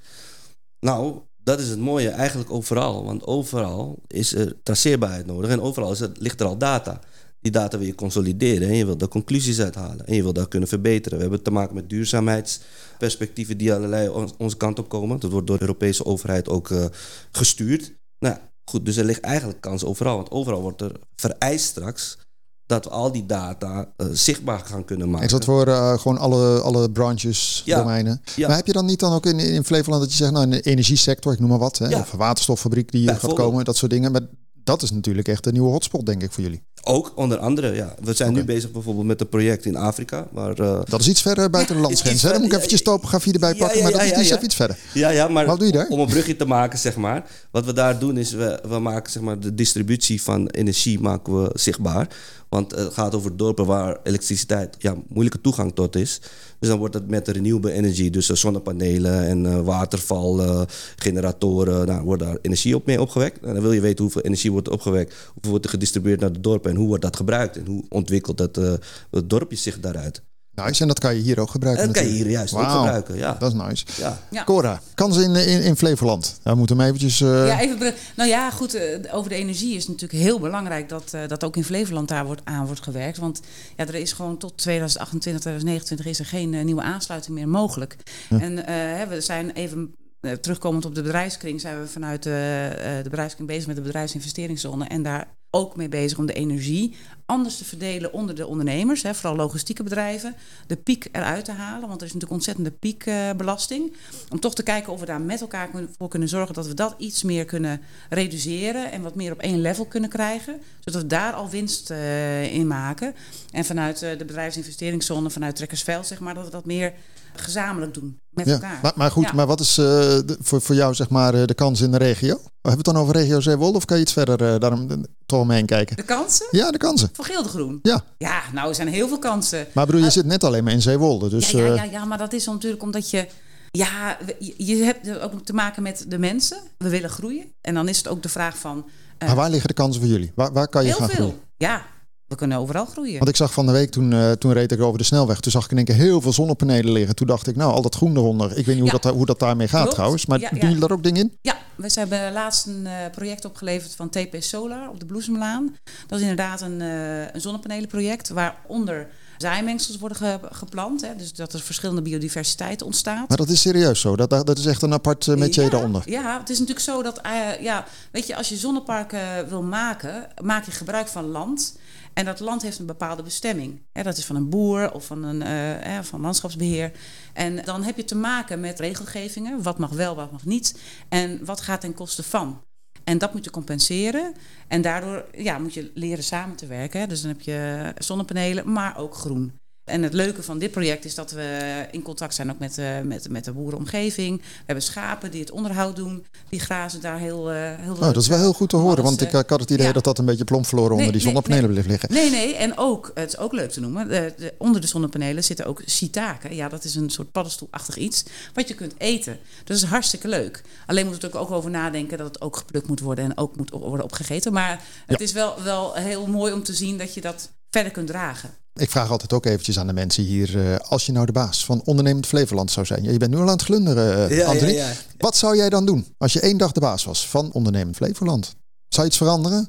Nou, 0.80 1.18
dat 1.37 1.61
is 1.61 1.68
het 1.68 1.78
mooie 1.78 2.09
eigenlijk 2.09 2.50
overal. 2.50 3.04
Want 3.04 3.26
overal 3.26 3.99
is 4.06 4.35
er 4.35 4.56
traceerbaarheid 4.62 5.26
nodig 5.26 5.50
en 5.50 5.61
overal 5.61 5.92
is 5.92 6.00
het, 6.00 6.21
ligt 6.21 6.40
er 6.40 6.47
al 6.47 6.59
data. 6.59 7.00
Die 7.40 7.52
data 7.52 7.78
wil 7.78 7.87
je 7.87 7.95
consolideren 7.95 8.68
en 8.68 8.75
je 8.75 8.85
wilt 8.85 9.02
er 9.02 9.09
conclusies 9.09 9.61
uithalen. 9.61 10.06
En 10.06 10.14
je 10.14 10.23
wilt 10.23 10.35
dat 10.35 10.49
kunnen 10.49 10.68
verbeteren. 10.68 11.16
We 11.16 11.25
hebben 11.25 11.42
te 11.42 11.50
maken 11.50 11.75
met 11.75 11.88
duurzaamheidsperspectieven 11.88 13.58
die 13.58 13.75
allerlei 13.75 14.08
on, 14.08 14.30
onze 14.39 14.56
kant 14.56 14.78
op 14.78 14.89
komen. 14.89 15.21
Dat 15.21 15.30
wordt 15.30 15.47
door 15.47 15.56
de 15.56 15.62
Europese 15.62 16.04
overheid 16.04 16.49
ook 16.49 16.69
uh, 16.69 16.84
gestuurd. 17.32 17.93
Nou 18.19 18.36
goed, 18.71 18.85
dus 18.85 18.97
er 18.97 19.05
ligt 19.05 19.21
eigenlijk 19.21 19.61
kans 19.61 19.85
overal. 19.85 20.17
Want 20.17 20.31
overal 20.31 20.61
wordt 20.61 20.81
er 20.81 20.93
vereist 21.17 21.65
straks 21.65 22.19
dat 22.67 22.85
we 22.85 22.91
al 22.91 23.13
die 23.13 23.26
data 23.26 23.89
uh, 23.97 24.07
zichtbaar 24.13 24.59
gaan 24.59 24.85
kunnen 24.85 25.11
maken. 25.11 25.26
Is 25.26 25.33
dat 25.33 25.45
voor 25.45 25.69
uh, 25.69 25.99
gewoon 25.99 26.19
alle, 26.19 26.61
alle 26.61 26.91
branches, 26.91 27.63
Ja. 27.65 27.79
domeinen? 27.79 28.23
Ja. 28.37 28.47
Maar 28.49 28.57
heb 28.57 28.67
je 28.67 28.73
dan 28.73 28.85
niet 28.87 29.00
dan 29.00 29.13
ook 29.13 29.26
in, 29.26 29.39
in 29.39 29.65
Flevoland 29.65 30.02
dat 30.02 30.11
je 30.11 30.17
zegt, 30.17 30.33
nou 30.33 30.45
in 30.45 30.50
de 30.50 30.61
energiesector, 30.61 31.33
ik 31.33 31.39
noem 31.39 31.49
maar 31.49 31.59
wat, 31.59 31.79
hè, 31.79 31.89
Ja. 31.89 32.00
of 32.00 32.13
een 32.13 32.19
waterstoffabriek 32.19 32.91
die 32.93 33.00
hier 33.00 33.17
gaat 33.19 33.33
komen, 33.33 33.65
dat 33.65 33.76
soort 33.76 33.91
dingen. 33.91 34.13
Maar 34.13 34.21
dat 34.67 34.83
is 34.83 34.91
natuurlijk 34.91 35.29
echt 35.29 35.47
een 35.47 35.52
nieuwe 35.52 35.69
hotspot, 35.71 36.07
denk 36.07 36.23
ik, 36.23 36.33
voor 36.33 36.43
jullie. 36.43 36.63
Ook 36.83 37.13
onder 37.15 37.39
andere, 37.39 37.75
ja. 37.75 37.95
We 38.02 38.15
zijn 38.15 38.33
nu 38.33 38.45
bezig 38.45 38.71
bijvoorbeeld 38.71 39.07
met 39.07 39.21
een 39.21 39.29
project 39.29 39.65
in 39.65 39.76
Afrika. 39.76 40.26
Waar, 40.33 40.61
uh, 40.61 40.81
Dat 40.85 41.00
is 41.00 41.09
iets 41.09 41.23
verder 41.23 41.50
buiten 41.50 41.75
de 41.76 41.81
landsgrens. 41.83 42.23
hè? 42.23 42.29
Daar 42.31 42.39
moet 42.39 42.49
ik 42.49 42.55
eventjes 42.57 42.83
topografie 42.83 43.33
erbij 43.33 43.55
pakken, 43.55 43.83
maar 43.83 43.93
dat 43.93 44.02
is 44.02 44.31
iets 44.33 44.43
iets 44.43 44.55
verder. 44.55 44.79
Ja, 44.95 45.09
ja, 45.09 45.29
maar 45.29 45.47
Wat 45.47 45.59
doe 45.59 45.67
je 45.67 45.73
daar? 45.73 45.87
om 45.89 46.00
een 46.00 46.07
brugje 46.07 46.37
te 46.37 46.45
maken, 46.45 46.79
zeg 46.79 46.97
maar. 46.97 47.26
Wat 47.50 47.65
we 47.65 47.73
daar 47.73 47.99
doen 47.99 48.19
is, 48.19 48.33
we, 48.33 48.61
we 48.69 48.79
maken 48.79 49.13
zeg 49.13 49.23
maar, 49.23 49.41
de 49.41 49.55
distributie 49.55 50.23
van 50.23 50.47
energie 50.49 51.00
maken 51.00 51.43
we 51.43 51.50
zichtbaar. 51.55 52.09
Want 52.56 52.71
het 52.71 52.92
gaat 52.92 53.14
over 53.14 53.36
dorpen 53.36 53.66
waar 53.66 53.99
elektriciteit 54.02 54.76
ja, 54.78 54.97
moeilijke 55.08 55.40
toegang 55.40 55.75
tot 55.75 55.97
is. 55.97 56.21
Dus 56.58 56.69
dan 56.69 56.78
wordt 56.78 56.95
het 56.95 57.08
met 57.08 57.28
renewable 57.28 57.73
energy, 57.73 58.10
dus 58.10 58.30
uh, 58.30 58.36
zonnepanelen 58.36 59.26
en 59.26 59.45
uh, 59.45 59.60
watervalgeneratoren, 59.60 61.86
nou, 61.86 62.04
wordt 62.04 62.23
daar 62.23 62.38
energie 62.42 62.75
op 62.75 62.86
mee 62.86 63.00
opgewekt. 63.00 63.45
En 63.45 63.52
dan 63.52 63.62
wil 63.62 63.73
je 63.73 63.80
weten 63.80 64.04
hoeveel 64.04 64.23
energie 64.23 64.52
wordt 64.52 64.69
opgewekt, 64.69 65.14
hoeveel 65.32 65.50
wordt 65.50 65.64
er 65.64 65.71
gedistribueerd 65.71 66.21
naar 66.21 66.32
de 66.32 66.40
dorpen 66.40 66.71
en 66.71 66.76
hoe 66.76 66.86
wordt 66.86 67.02
dat 67.02 67.16
gebruikt 67.16 67.56
en 67.56 67.66
hoe 67.66 67.84
ontwikkelt 67.88 68.38
dat, 68.38 68.58
uh, 68.58 68.73
het 69.10 69.30
dorpje 69.30 69.56
zich 69.56 69.80
daaruit. 69.80 70.23
Nice, 70.64 70.82
en 70.82 70.88
dat 70.88 70.99
kan 70.99 71.14
je 71.14 71.21
hier 71.21 71.40
ook 71.40 71.50
gebruiken. 71.50 71.84
En 71.84 71.92
dat 71.92 72.02
kan 72.02 72.12
je 72.12 72.16
hier 72.16 72.30
juist 72.30 72.54
ook 72.54 72.60
gebruiken, 72.71 73.16
ja. 73.16 73.36
Dat 73.38 73.54
is 73.54 73.60
nice. 73.62 73.84
Ja. 73.97 74.19
Ja. 74.30 74.45
Cora, 74.45 74.80
kansen 74.95 75.23
in, 75.23 75.34
in, 75.49 75.62
in 75.62 75.76
Flevoland. 75.76 76.38
Daar 76.42 76.56
moeten 76.56 76.76
we 76.76 76.82
hem 76.82 76.92
eventjes... 76.95 77.21
eh, 77.21 77.47
Ja, 77.47 77.60
even. 77.60 77.95
Nou 78.16 78.28
ja, 78.28 78.50
goed. 78.50 78.75
eh, 78.75 79.14
Over 79.14 79.30
de 79.30 79.36
energie 79.36 79.75
is 79.76 79.82
het 79.86 79.92
natuurlijk 80.00 80.23
heel 80.23 80.40
belangrijk 80.40 80.88
dat, 80.88 81.10
eh, 81.12 81.21
dat 81.28 81.45
ook 81.45 81.56
in 81.56 81.64
Flevoland 81.64 82.08
daar 82.08 82.25
wordt, 82.26 82.40
aan 82.45 82.66
wordt 82.66 82.82
gewerkt. 82.82 83.19
Want 83.19 83.40
ja, 83.76 83.86
er 83.86 83.95
is 83.95 84.12
gewoon 84.12 84.36
tot 84.38 84.56
2028, 84.58 85.40
2029 85.42 86.06
is 86.06 86.19
er 86.19 86.26
geen 86.38 86.64
nieuwe 86.64 86.82
aansluiting 86.82 87.34
meer 87.36 87.49
mogelijk. 87.49 87.97
En 88.28 88.66
eh, 88.66 88.75
hè, 88.75 89.06
we 89.06 89.21
zijn 89.21 89.50
even. 89.50 89.95
terugkomend 90.40 90.84
op 90.84 90.95
de 90.95 91.02
bedrijfskring 91.02 91.60
zijn 91.60 91.80
we 91.80 91.86
vanuit 91.88 92.26
eh, 92.26 92.66
eh, 92.99 93.04
de 93.04 93.10
bedrijfskring 93.10 93.49
bezig 93.49 93.66
met 93.66 93.76
de 93.76 93.82
bedrijfsinvesteringszone. 93.82 94.84
En 94.84 95.02
daar 95.02 95.26
ook 95.56 95.76
mee 95.76 95.88
bezig 95.88 96.19
om 96.19 96.26
de 96.26 96.32
energie 96.32 96.97
anders 97.26 97.56
te 97.56 97.64
verdelen 97.64 98.12
onder 98.12 98.34
de 98.34 98.47
ondernemers. 98.47 99.02
Hè, 99.02 99.14
vooral 99.14 99.36
logistieke 99.36 99.82
bedrijven. 99.82 100.34
De 100.66 100.76
piek 100.76 101.08
eruit 101.12 101.45
te 101.45 101.52
halen. 101.52 101.88
Want 101.88 102.00
er 102.00 102.06
is 102.06 102.12
natuurlijk 102.12 102.32
ontzettende 102.32 102.71
piekbelasting. 102.71 103.97
om 104.28 104.40
toch 104.40 104.54
te 104.54 104.62
kijken 104.62 104.92
of 104.92 105.00
we 105.00 105.06
daar 105.06 105.21
met 105.21 105.40
elkaar 105.40 105.71
voor 105.99 106.08
kunnen 106.08 106.28
zorgen 106.28 106.54
dat 106.54 106.66
we 106.66 106.75
dat 106.75 106.95
iets 106.99 107.23
meer 107.23 107.45
kunnen 107.45 107.80
reduceren. 108.08 108.92
En 108.92 109.02
wat 109.02 109.14
meer 109.14 109.32
op 109.32 109.40
één 109.40 109.60
level 109.60 109.86
kunnen 109.86 110.10
krijgen. 110.10 110.60
Zodat 110.84 111.02
we 111.02 111.06
daar 111.06 111.32
al 111.32 111.49
winst 111.49 111.90
eh, 111.90 112.54
in 112.54 112.66
maken. 112.66 113.14
En 113.50 113.64
vanuit 113.64 114.02
eh, 114.02 114.19
de 114.19 114.25
bedrijfsinvesteringszone, 114.25 115.30
vanuit 115.30 115.56
Trekkersveld, 115.56 116.06
zeg 116.06 116.21
maar, 116.21 116.34
dat 116.34 116.45
we 116.45 116.50
dat 116.50 116.64
meer 116.64 116.92
gezamenlijk 117.41 117.95
doen 117.95 118.21
met 118.31 118.47
Ja, 118.47 118.53
elkaar. 118.53 118.79
maar, 118.83 118.93
maar 118.97 119.11
goed, 119.11 119.25
Ja. 119.25 119.33
maar 119.33 119.47
wat 119.47 119.61
is 119.61 119.79
eh, 119.79 119.85
de- 119.85 120.37
voor, 120.41 120.61
voor 120.61 120.75
jou 120.75 120.95
zeg 120.95 121.09
maar 121.09 121.35
eh, 121.35 121.45
de 121.45 121.55
kans 121.55 121.81
in 121.81 121.91
de 121.91 121.97
regio? 121.99 122.35
Hebben 122.35 122.51
we 122.63 122.71
het 122.71 122.85
dan 122.85 122.97
over 122.97 123.15
regio 123.15 123.41
Zeewolde 123.41 123.77
of 123.77 123.85
kan 123.85 123.97
je 123.97 124.03
iets 124.03 124.13
verder 124.13 124.53
eh, 124.55 124.61
daarom 124.61 125.05
toch 125.27 125.41
omheen 125.41 125.67
kijken? 125.67 125.97
De 125.97 126.03
kansen? 126.03 126.47
Ja, 126.51 126.71
de 126.71 126.79
kansen. 126.79 127.09
Voor 127.13 127.25
Gildegroen? 127.25 127.79
Ja, 127.83 128.05
Ja, 128.19 128.43
nou, 128.53 128.69
er 128.69 128.75
zijn 128.75 128.89
heel 128.89 129.09
veel 129.09 129.19
kansen. 129.19 129.67
maar 129.75 129.87
bedoel, 129.87 130.01
je 130.03 130.11
zit 130.11 130.27
net 130.27 130.45
alleen 130.45 130.65
maar 130.65 130.73
in 130.73 130.83
Zeewolde. 130.83 131.29
Dus 131.29 131.51
ja, 131.51 131.59
ja, 131.65 131.75
ja, 131.75 131.83
ja, 131.85 132.05
maar 132.05 132.19
dat 132.19 132.33
is 132.33 132.47
natuurlijk 132.47 132.83
omdat 132.83 133.11
je. 133.11 133.27
Ja, 133.71 134.19
je- 134.57 134.77
hebt 134.85 135.19
ook 135.21 135.45
te 135.45 135.53
maken 135.53 135.83
met 135.83 136.05
de 136.09 136.19
mensen. 136.19 136.57
We 136.79 136.89
willen 136.89 137.11
groeien. 137.11 137.45
En 137.61 137.75
dan 137.75 137.89
is 137.89 137.97
het 137.97 138.09
ook 138.09 138.23
de 138.23 138.29
vraag 138.29 138.59
van. 138.59 138.87
maar 139.19 139.35
waar 139.35 139.51
liggen 139.51 139.69
de 139.69 139.75
kansen 139.75 140.01
voor 140.03 140.11
jullie? 140.11 140.33
Waar, 140.35 140.53
waar 140.53 140.69
kan 140.69 140.83
je 140.85 140.89
heel 140.89 140.99
gaan 140.99 141.09
veel. 141.09 141.17
groeien? 141.17 141.41
Ja, 141.57 141.83
we 142.28 142.34
kunnen 142.34 142.58
overal 142.58 142.84
groeien. 142.86 143.17
Want 143.19 143.28
ik 143.28 143.36
zag 143.36 143.52
van 143.52 143.67
de 143.67 143.73
week, 143.73 143.91
toen, 143.91 144.12
eh, 144.12 144.32
toen 144.32 144.52
reed 144.52 144.73
ik 144.73 144.80
over 144.80 144.99
de 144.99 145.04
snelweg, 145.04 145.41
toen 145.41 145.52
zag 145.52 145.65
ik 145.65 145.71
in 145.71 145.76
één 145.76 145.86
keer 145.86 145.95
heel 145.95 146.21
veel 146.21 146.32
zonnepanelen 146.32 146.93
liggen. 146.93 147.15
Toen 147.17 147.26
dacht 147.26 147.47
ik, 147.47 147.56
nou, 147.56 147.73
al 147.73 147.82
dat 147.82 147.95
groen 147.95 148.17
eronder. 148.17 148.56
Ik 148.58 148.67
weet 148.67 148.80
niet 148.80 148.91
hoe, 148.91 149.00
dat, 149.00 149.15
hoe 149.15 149.26
dat 149.26 149.39
daarmee 149.39 149.69
gaat 149.69 149.78
Klopt. 149.80 149.95
trouwens. 149.95 150.26
Maar 150.26 150.41
Ja, 150.41 150.49
doen 150.50 150.58
jullie 150.60 150.78
daar 150.78 150.91
ook 150.93 151.02
dingen 151.02 151.21
in? 151.23 151.36
Ja, 151.43 151.56
we 151.76 151.91
hebben 151.95 152.32
laatst 152.32 152.67
een 152.67 152.86
eh, 152.86 152.93
project 153.12 153.45
opgeleverd 153.45 153.95
van 153.95 154.08
TP 154.10 154.36
Solar 154.39 154.89
op 154.89 155.00
de 155.00 155.06
Bloesemlaan. 155.06 155.76
Dat 156.06 156.19
is 156.19 156.21
inderdaad 156.21 156.60
een, 156.60 156.80
eh, 156.80 157.21
een 157.34 157.41
zonnepanelenproject 157.41 158.28
waaronder 158.28 159.08
zaaimengsels 159.36 159.99
worden 159.99 160.19
ge- 160.19 160.39
geplant. 160.50 161.00
Hè, 161.00 161.17
dus 161.17 161.32
dat 161.32 161.52
er 161.52 161.60
verschillende 161.60 162.02
biodiversiteit 162.02 162.82
ontstaat. 162.82 163.28
Maar 163.28 163.36
dat 163.36 163.49
is 163.49 163.60
serieus 163.60 164.00
zo. 164.00 164.17
Dat, 164.17 164.30
dat 164.30 164.58
is 164.58 164.67
echt 164.67 164.82
een 164.82 164.93
apart 164.93 165.26
uh, 165.26 165.36
metier 165.36 165.65
ja, 165.65 165.71
daaronder. 165.71 166.02
Ja, 166.06 166.39
het 166.39 166.50
is 166.50 166.58
natuurlijk 166.58 166.86
zo 166.86 167.02
dat, 167.02 167.21
uh, 167.26 167.62
ja, 167.62 167.84
weet 168.10 168.26
je, 168.26 168.36
als 168.36 168.49
je 168.49 168.56
zonneparken 168.56 169.49
wil 169.49 169.62
maken, 169.62 170.26
maak 170.43 170.65
je 170.65 170.71
gebruik 170.71 171.08
van 171.08 171.25
land. 171.25 171.76
En 172.19 172.25
dat 172.25 172.41
land 172.41 172.63
heeft 172.63 172.79
een 172.79 172.87
bepaalde 172.87 173.23
bestemming. 173.23 173.83
Dat 173.93 174.17
is 174.17 174.25
van 174.25 174.37
een 174.37 174.49
boer 174.49 174.93
of 174.93 175.07
van, 175.07 175.23
een, 175.23 175.43
uh, 175.87 176.02
van 176.02 176.21
landschapsbeheer. 176.21 176.93
En 177.33 177.65
dan 177.65 177.83
heb 177.83 177.97
je 177.97 178.05
te 178.05 178.15
maken 178.15 178.61
met 178.61 178.81
regelgevingen. 178.81 179.63
Wat 179.63 179.79
mag 179.79 179.91
wel, 179.91 180.15
wat 180.15 180.33
mag 180.33 180.45
niet. 180.45 180.79
En 181.09 181.45
wat 181.45 181.61
gaat 181.61 181.81
ten 181.81 181.95
koste 181.95 182.23
van. 182.23 182.63
En 183.05 183.19
dat 183.19 183.33
moet 183.33 183.45
je 183.45 183.50
compenseren. 183.50 184.35
En 184.69 184.83
daardoor 184.83 185.25
ja, 185.33 185.59
moet 185.59 185.75
je 185.75 185.91
leren 185.95 186.25
samen 186.25 186.57
te 186.57 186.67
werken. 186.67 187.09
Dus 187.09 187.21
dan 187.21 187.31
heb 187.31 187.41
je 187.41 187.93
zonnepanelen, 187.99 188.73
maar 188.73 188.99
ook 188.99 189.15
groen. 189.15 189.52
En 189.87 190.03
het 190.03 190.13
leuke 190.13 190.43
van 190.43 190.59
dit 190.59 190.71
project 190.71 191.05
is 191.05 191.15
dat 191.15 191.31
we 191.31 191.87
in 191.91 192.03
contact 192.03 192.35
zijn 192.35 192.51
ook 192.51 192.59
met, 192.59 192.79
uh, 192.79 193.01
met, 193.01 193.31
met 193.31 193.45
de 193.45 193.53
boerenomgeving. 193.53 194.41
We 194.41 194.63
hebben 194.67 194.85
schapen 194.85 195.31
die 195.31 195.41
het 195.41 195.51
onderhoud 195.51 195.97
doen. 195.97 196.27
Die 196.49 196.61
grazen 196.61 197.01
daar 197.01 197.19
heel, 197.19 197.53
uh, 197.53 197.59
heel 197.77 197.93
oh, 197.93 198.01
Dat 198.01 198.17
is 198.17 198.29
wel 198.29 198.39
heel 198.39 198.53
goed 198.53 198.69
te 198.69 198.77
horen, 198.77 199.05
want 199.05 199.21
ik, 199.21 199.33
ik, 199.33 199.49
had 199.49 199.61
het 199.61 199.71
idee 199.71 199.87
ja. 199.87 199.93
dat 199.93 200.05
dat 200.05 200.19
een 200.19 200.25
beetje 200.25 200.45
plomp 200.45 200.67
verloren 200.67 200.91
onder 200.91 201.05
nee, 201.05 201.13
die 201.13 201.23
zonnepanelen 201.23 201.65
nee, 201.65 201.73
bleef 201.73 201.87
liggen. 201.87 202.13
Nee, 202.13 202.31
nee, 202.31 202.55
en 202.55 202.79
ook, 202.79 203.11
het 203.15 203.29
is 203.29 203.39
ook 203.39 203.53
leuk 203.53 203.71
te 203.71 203.81
noemen, 203.81 204.09
de, 204.09 204.35
de, 204.37 204.55
onder 204.59 204.81
de 204.81 204.87
zonnepanelen 204.87 205.45
zitten 205.45 205.67
ook 205.67 205.83
shiitake. 205.89 206.55
Ja, 206.55 206.69
dat 206.69 206.85
is 206.85 206.95
een 206.95 207.11
soort 207.11 207.33
paddenstoelachtig 207.33 207.97
iets 207.97 208.25
wat 208.55 208.69
je 208.69 208.75
kunt 208.75 208.95
eten. 208.99 209.39
Dus 209.65 209.65
dat 209.65 209.77
is 209.77 209.83
hartstikke 209.83 210.29
leuk. 210.29 210.63
Alleen 210.87 211.07
moet 211.07 211.23
het 211.23 211.37
ook 211.37 211.51
over 211.51 211.71
nadenken 211.71 212.19
dat 212.19 212.27
het 212.27 212.41
ook 212.41 212.57
geplukt 212.57 212.89
moet 212.89 213.01
worden 213.01 213.25
en 213.25 213.39
ook 213.39 213.57
moet 213.57 213.71
worden 213.71 214.05
opgegeten. 214.05 214.53
Maar 214.53 214.83
het 215.07 215.19
ja. 215.19 215.25
is 215.25 215.33
wel, 215.33 215.63
wel 215.63 215.95
heel 215.95 216.27
mooi 216.27 216.53
om 216.53 216.63
te 216.63 216.75
zien 216.75 216.99
dat 216.99 217.15
je 217.15 217.21
dat 217.21 217.51
verder 217.71 217.93
kunt 217.93 218.07
dragen. 218.07 218.51
Ik 218.76 218.91
vraag 218.91 219.10
altijd 219.10 219.32
ook 219.32 219.47
eventjes 219.47 219.78
aan 219.78 219.86
de 219.86 219.93
mensen 219.93 220.25
hier, 220.25 220.56
uh, 220.56 220.76
als 220.76 221.06
je 221.06 221.12
nou 221.12 221.26
de 221.26 221.32
baas 221.32 221.65
van 221.65 221.82
Ondernemend 221.84 222.26
Flevoland 222.26 222.71
zou 222.71 222.86
zijn. 222.86 223.02
Je 223.02 223.17
bent 223.17 223.30
nu 223.30 223.36
al 223.36 223.43
aan 223.43 223.49
het 223.49 223.62
glunderen, 223.62 224.30
uh, 224.30 224.36
ja, 224.36 224.47
Anthony. 224.47 224.73
Ja, 224.73 224.89
ja. 224.89 224.95
Wat 225.19 225.36
zou 225.36 225.56
jij 225.56 225.69
dan 225.69 225.86
doen 225.86 226.06
als 226.19 226.32
je 226.32 226.41
één 226.41 226.58
dag 226.58 226.73
de 226.73 226.80
baas 226.80 227.04
was 227.04 227.28
van 227.28 227.52
Ondernemend 227.52 227.97
Flevoland? 227.97 228.54
Zou 228.89 229.02
je 229.02 229.12
iets 229.12 229.17
veranderen? 229.17 229.69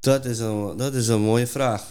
Dat 0.00 0.24
is 0.24 0.38
een, 0.38 0.76
dat 0.76 0.94
is 0.94 1.08
een 1.08 1.20
mooie 1.20 1.46
vraag. 1.46 1.84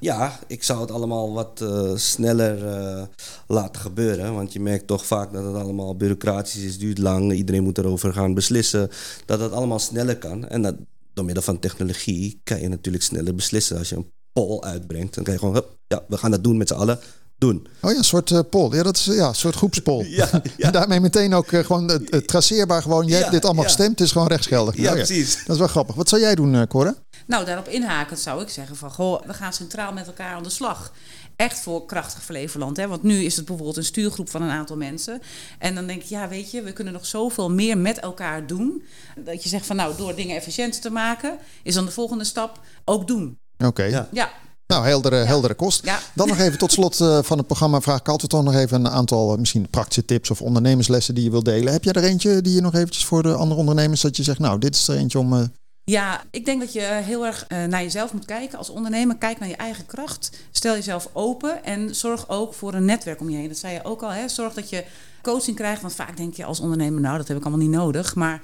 Ja, 0.00 0.38
ik 0.46 0.62
zou 0.62 0.80
het 0.80 0.90
allemaal 0.90 1.32
wat 1.32 1.60
uh, 1.62 1.96
sneller 1.96 3.08
laten 3.46 3.80
gebeuren. 3.80 4.34
Want 4.34 4.52
je 4.52 4.60
merkt 4.60 4.86
toch 4.86 5.06
vaak 5.06 5.32
dat 5.32 5.44
het 5.44 5.54
allemaal 5.54 5.96
bureaucratisch 5.96 6.56
is, 6.56 6.78
duurt 6.78 6.98
lang. 6.98 7.32
Iedereen 7.32 7.62
moet 7.62 7.78
erover 7.78 8.12
gaan 8.12 8.34
beslissen. 8.34 8.90
Dat 9.26 9.40
het 9.40 9.52
allemaal 9.52 9.78
sneller 9.78 10.18
kan. 10.18 10.48
En 10.48 10.62
dat, 10.62 10.74
door 11.14 11.24
middel 11.24 11.42
van 11.42 11.58
technologie 11.58 12.40
kan 12.44 12.60
je 12.60 12.68
natuurlijk 12.68 13.04
sneller 13.04 13.34
beslissen. 13.34 13.78
Als 13.78 13.88
je 13.88 13.96
een 13.96 14.10
poll 14.32 14.60
uitbrengt, 14.60 15.14
dan 15.14 15.24
kan 15.24 15.32
je 15.32 15.38
gewoon, 15.38 15.54
hup, 15.54 15.76
ja, 15.86 16.02
we 16.08 16.16
gaan 16.16 16.30
dat 16.30 16.44
doen 16.44 16.56
met 16.56 16.68
z'n 16.68 16.74
allen. 16.74 16.98
Doen. 17.38 17.66
Oh 17.80 17.90
ja, 17.90 17.96
een 17.96 18.04
soort 18.04 18.30
uh, 18.30 18.40
poll. 18.50 18.74
Ja, 18.76 18.82
dat 18.82 18.96
is 18.96 19.04
ja, 19.04 19.28
een 19.28 19.34
soort 19.34 19.54
groepspol. 19.54 20.04
ja, 20.04 20.28
ja. 20.56 20.66
en 20.66 20.72
daarmee 20.72 21.00
meteen 21.00 21.34
ook 21.34 21.50
uh, 21.50 21.64
gewoon 21.64 21.90
uh, 21.90 22.20
traceerbaar. 22.20 22.82
Gewoon, 22.82 23.06
jij 23.06 23.14
ja, 23.14 23.20
hebt 23.20 23.32
dit 23.32 23.44
allemaal 23.44 23.62
ja. 23.62 23.68
gestemd, 23.68 23.90
het 23.90 24.00
is 24.00 24.12
gewoon 24.12 24.26
rechtsgeldig. 24.26 24.76
Ja, 24.76 24.82
nou, 24.82 24.96
precies. 24.96 25.36
Dat 25.36 25.54
is 25.54 25.58
wel 25.58 25.68
grappig. 25.68 25.94
Wat 25.94 26.08
zou 26.08 26.20
jij 26.20 26.34
doen, 26.34 26.54
uh, 26.54 26.62
Cora? 26.62 26.94
Nou, 27.26 27.44
daarop 27.44 27.68
inhakend 27.68 28.18
zou 28.18 28.42
ik 28.42 28.48
zeggen 28.48 28.76
van, 28.76 28.90
goh, 28.90 29.26
we 29.26 29.34
gaan 29.34 29.52
centraal 29.52 29.92
met 29.92 30.06
elkaar 30.06 30.34
aan 30.34 30.42
de 30.42 30.50
slag. 30.50 30.92
Echt 31.36 31.60
voor 31.60 31.86
krachtig 31.86 32.22
Flevoland. 32.22 32.76
Hè? 32.76 32.88
Want 32.88 33.02
nu 33.02 33.24
is 33.24 33.36
het 33.36 33.44
bijvoorbeeld 33.44 33.76
een 33.76 33.84
stuurgroep 33.84 34.30
van 34.30 34.42
een 34.42 34.50
aantal 34.50 34.76
mensen. 34.76 35.20
En 35.58 35.74
dan 35.74 35.86
denk 35.86 36.02
je, 36.02 36.14
ja, 36.14 36.28
weet 36.28 36.50
je, 36.50 36.62
we 36.62 36.72
kunnen 36.72 36.92
nog 36.92 37.06
zoveel 37.06 37.50
meer 37.50 37.78
met 37.78 37.98
elkaar 37.98 38.46
doen. 38.46 38.82
Dat 39.24 39.42
je 39.42 39.48
zegt 39.48 39.66
van, 39.66 39.76
nou, 39.76 39.96
door 39.96 40.14
dingen 40.14 40.36
efficiënter 40.36 40.80
te 40.80 40.90
maken, 40.90 41.38
is 41.62 41.74
dan 41.74 41.84
de 41.84 41.90
volgende 41.90 42.24
stap 42.24 42.60
ook 42.84 43.06
doen. 43.06 43.38
Oké. 43.60 43.66
Okay. 43.66 43.90
Ja. 43.90 44.08
ja. 44.12 44.30
Nou, 44.66 44.84
heldere, 44.84 45.16
ja. 45.16 45.24
heldere 45.24 45.54
kost. 45.54 45.84
Ja. 45.84 45.98
Dan 46.14 46.28
nog 46.28 46.38
even 46.38 46.58
tot 46.58 46.72
slot 46.72 47.00
uh, 47.00 47.18
van 47.22 47.38
het 47.38 47.46
programma 47.46 47.80
vraag 47.80 47.98
ik 47.98 48.08
altijd 48.08 48.30
toch 48.30 48.42
nog 48.42 48.54
even 48.54 48.84
een 48.84 48.92
aantal 48.92 49.32
uh, 49.32 49.38
misschien 49.38 49.68
praktische 49.70 50.04
tips 50.04 50.30
of 50.30 50.42
ondernemerslessen 50.42 51.14
die 51.14 51.24
je 51.24 51.30
wilt 51.30 51.44
delen. 51.44 51.72
Heb 51.72 51.84
jij 51.84 51.92
er 51.92 52.04
eentje 52.04 52.42
die 52.42 52.54
je 52.54 52.60
nog 52.60 52.74
eventjes 52.74 53.04
voor 53.04 53.22
de 53.22 53.34
andere 53.34 53.60
ondernemers 53.60 54.00
dat 54.00 54.16
je 54.16 54.22
zegt, 54.22 54.38
nou, 54.38 54.58
dit 54.58 54.74
is 54.74 54.88
er 54.88 54.96
eentje 54.96 55.18
om... 55.18 55.32
Uh... 55.32 55.42
Ja, 55.84 56.22
ik 56.30 56.44
denk 56.44 56.60
dat 56.60 56.72
je 56.72 56.80
heel 56.80 57.26
erg 57.26 57.46
naar 57.48 57.82
jezelf 57.82 58.12
moet 58.12 58.24
kijken 58.24 58.58
als 58.58 58.70
ondernemer. 58.70 59.16
Kijk 59.16 59.38
naar 59.38 59.48
je 59.48 59.56
eigen 59.56 59.86
kracht. 59.86 60.30
Stel 60.50 60.74
jezelf 60.74 61.08
open 61.12 61.64
en 61.64 61.94
zorg 61.94 62.28
ook 62.28 62.54
voor 62.54 62.74
een 62.74 62.84
netwerk 62.84 63.20
om 63.20 63.30
je 63.30 63.36
heen. 63.36 63.48
Dat 63.48 63.56
zei 63.56 63.74
je 63.74 63.84
ook 63.84 64.02
al. 64.02 64.10
Hè? 64.10 64.28
Zorg 64.28 64.54
dat 64.54 64.70
je 64.70 64.84
coaching 65.22 65.56
krijgt. 65.56 65.80
Want 65.80 65.94
vaak 65.94 66.16
denk 66.16 66.34
je 66.34 66.44
als 66.44 66.60
ondernemer, 66.60 67.00
nou, 67.00 67.16
dat 67.16 67.28
heb 67.28 67.36
ik 67.36 67.42
allemaal 67.42 67.66
niet 67.66 67.76
nodig. 67.76 68.14
Maar 68.14 68.42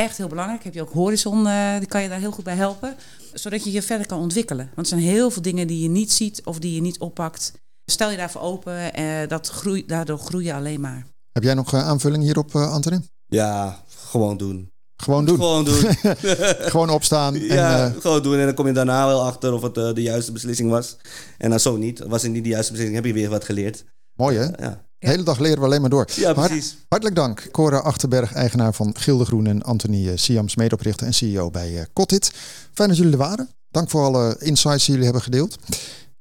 echt 0.00 0.16
heel 0.16 0.28
belangrijk. 0.28 0.64
Heb 0.64 0.74
je 0.74 0.80
ook 0.80 0.92
Horizon, 0.92 1.46
uh, 1.46 1.78
die 1.78 1.88
kan 1.88 2.02
je 2.02 2.08
daar 2.08 2.18
heel 2.18 2.30
goed 2.30 2.44
bij 2.44 2.54
helpen. 2.54 2.96
Zodat 3.32 3.64
je 3.64 3.72
je 3.72 3.82
verder 3.82 4.06
kan 4.06 4.20
ontwikkelen. 4.20 4.70
Want 4.74 4.90
er 4.90 4.98
zijn 4.98 5.10
heel 5.10 5.30
veel 5.30 5.42
dingen 5.42 5.66
die 5.66 5.82
je 5.82 5.88
niet 5.88 6.12
ziet 6.12 6.40
of 6.44 6.58
die 6.58 6.74
je 6.74 6.80
niet 6.80 6.98
oppakt. 6.98 7.52
Stel 7.84 8.10
je 8.10 8.16
daarvoor 8.16 8.40
open, 8.40 9.00
uh, 9.00 9.28
dat 9.28 9.48
groei, 9.48 9.86
daardoor 9.86 10.18
groei 10.18 10.44
je 10.44 10.54
alleen 10.54 10.80
maar. 10.80 11.06
Heb 11.32 11.42
jij 11.42 11.54
nog 11.54 11.74
uh, 11.74 11.86
aanvulling 11.86 12.22
hierop, 12.22 12.54
Antonin? 12.54 13.08
Ja, 13.26 13.82
gewoon 14.06 14.36
doen. 14.36 14.70
Gewoon 14.96 15.24
doen. 15.24 15.36
Gewoon 15.36 15.64
doen. 15.64 15.94
gewoon 16.72 16.90
opstaan. 16.90 17.34
Ja, 17.40 17.84
en, 17.84 18.00
gewoon 18.00 18.22
doen. 18.22 18.38
En 18.38 18.44
dan 18.44 18.54
kom 18.54 18.66
je 18.66 18.72
daarna 18.72 19.06
wel 19.06 19.22
achter 19.22 19.52
of 19.52 19.62
het 19.62 19.74
de 19.74 20.02
juiste 20.02 20.32
beslissing 20.32 20.70
was. 20.70 20.96
En 21.38 21.50
dan 21.50 21.60
zo 21.60 21.76
niet. 21.76 21.98
Was 21.98 22.22
het 22.22 22.32
niet 22.32 22.42
de 22.44 22.48
juiste 22.48 22.72
beslissing, 22.72 23.02
heb 23.02 23.06
je 23.06 23.20
weer 23.20 23.30
wat 23.30 23.44
geleerd. 23.44 23.84
Mooi 24.16 24.36
hè? 24.36 24.44
Ja. 24.44 24.89
De 25.00 25.08
hele 25.08 25.22
dag 25.22 25.38
leren 25.38 25.58
we 25.58 25.64
alleen 25.64 25.80
maar 25.80 25.90
door. 25.90 26.08
Ja, 26.14 26.32
precies. 26.32 26.68
Hart, 26.70 26.84
hartelijk 26.88 27.16
dank, 27.16 27.48
Cora 27.50 27.78
Achterberg, 27.78 28.32
eigenaar 28.32 28.74
van 28.74 28.94
Gilde 28.98 29.24
Groen 29.24 29.46
en 29.46 29.62
Anthony 29.62 30.16
Siams, 30.16 30.56
medeoprichter 30.56 31.06
en 31.06 31.14
CEO 31.14 31.50
bij 31.50 31.72
uh, 31.72 31.80
Cotit. 31.92 32.32
Fijn 32.72 32.88
dat 32.88 32.98
jullie 32.98 33.12
er 33.12 33.18
waren. 33.18 33.48
Dank 33.70 33.90
voor 33.90 34.04
alle 34.04 34.36
insights 34.38 34.84
die 34.84 34.90
jullie 34.90 35.04
hebben 35.04 35.22
gedeeld. 35.22 35.56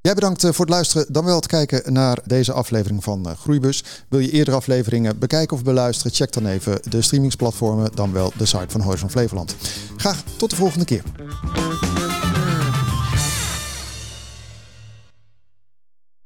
Jij 0.02 0.14
bedankt 0.14 0.42
voor 0.42 0.66
het 0.66 0.70
luisteren, 0.70 1.06
dan 1.14 1.26
wel 1.26 1.36
het 1.36 1.48
kijken 1.48 1.94
naar 1.94 2.20
deze 2.26 2.54
aflevering 2.54 3.04
van 3.04 3.36
Groeibus. 3.38 3.84
Wil 4.10 4.20
je 4.20 4.32
eerdere 4.32 4.58
afleveringen 4.58 5.20
bekijken 5.20 5.58
of 5.58 5.64
beluisteren? 5.64 6.12
Check 6.12 6.32
dan 6.32 6.46
even 6.46 6.80
de 6.90 7.02
streamingsplatformen, 7.02 7.92
dan 7.96 8.14
wel 8.14 8.34
de 8.38 8.46
site 8.46 8.66
van 8.68 8.82
Horizon 8.82 9.10
Flevoland. 9.10 9.56
Graag 9.98 10.24
tot 10.38 10.50
de 10.50 10.56
volgende 10.56 10.86
keer. 10.86 11.04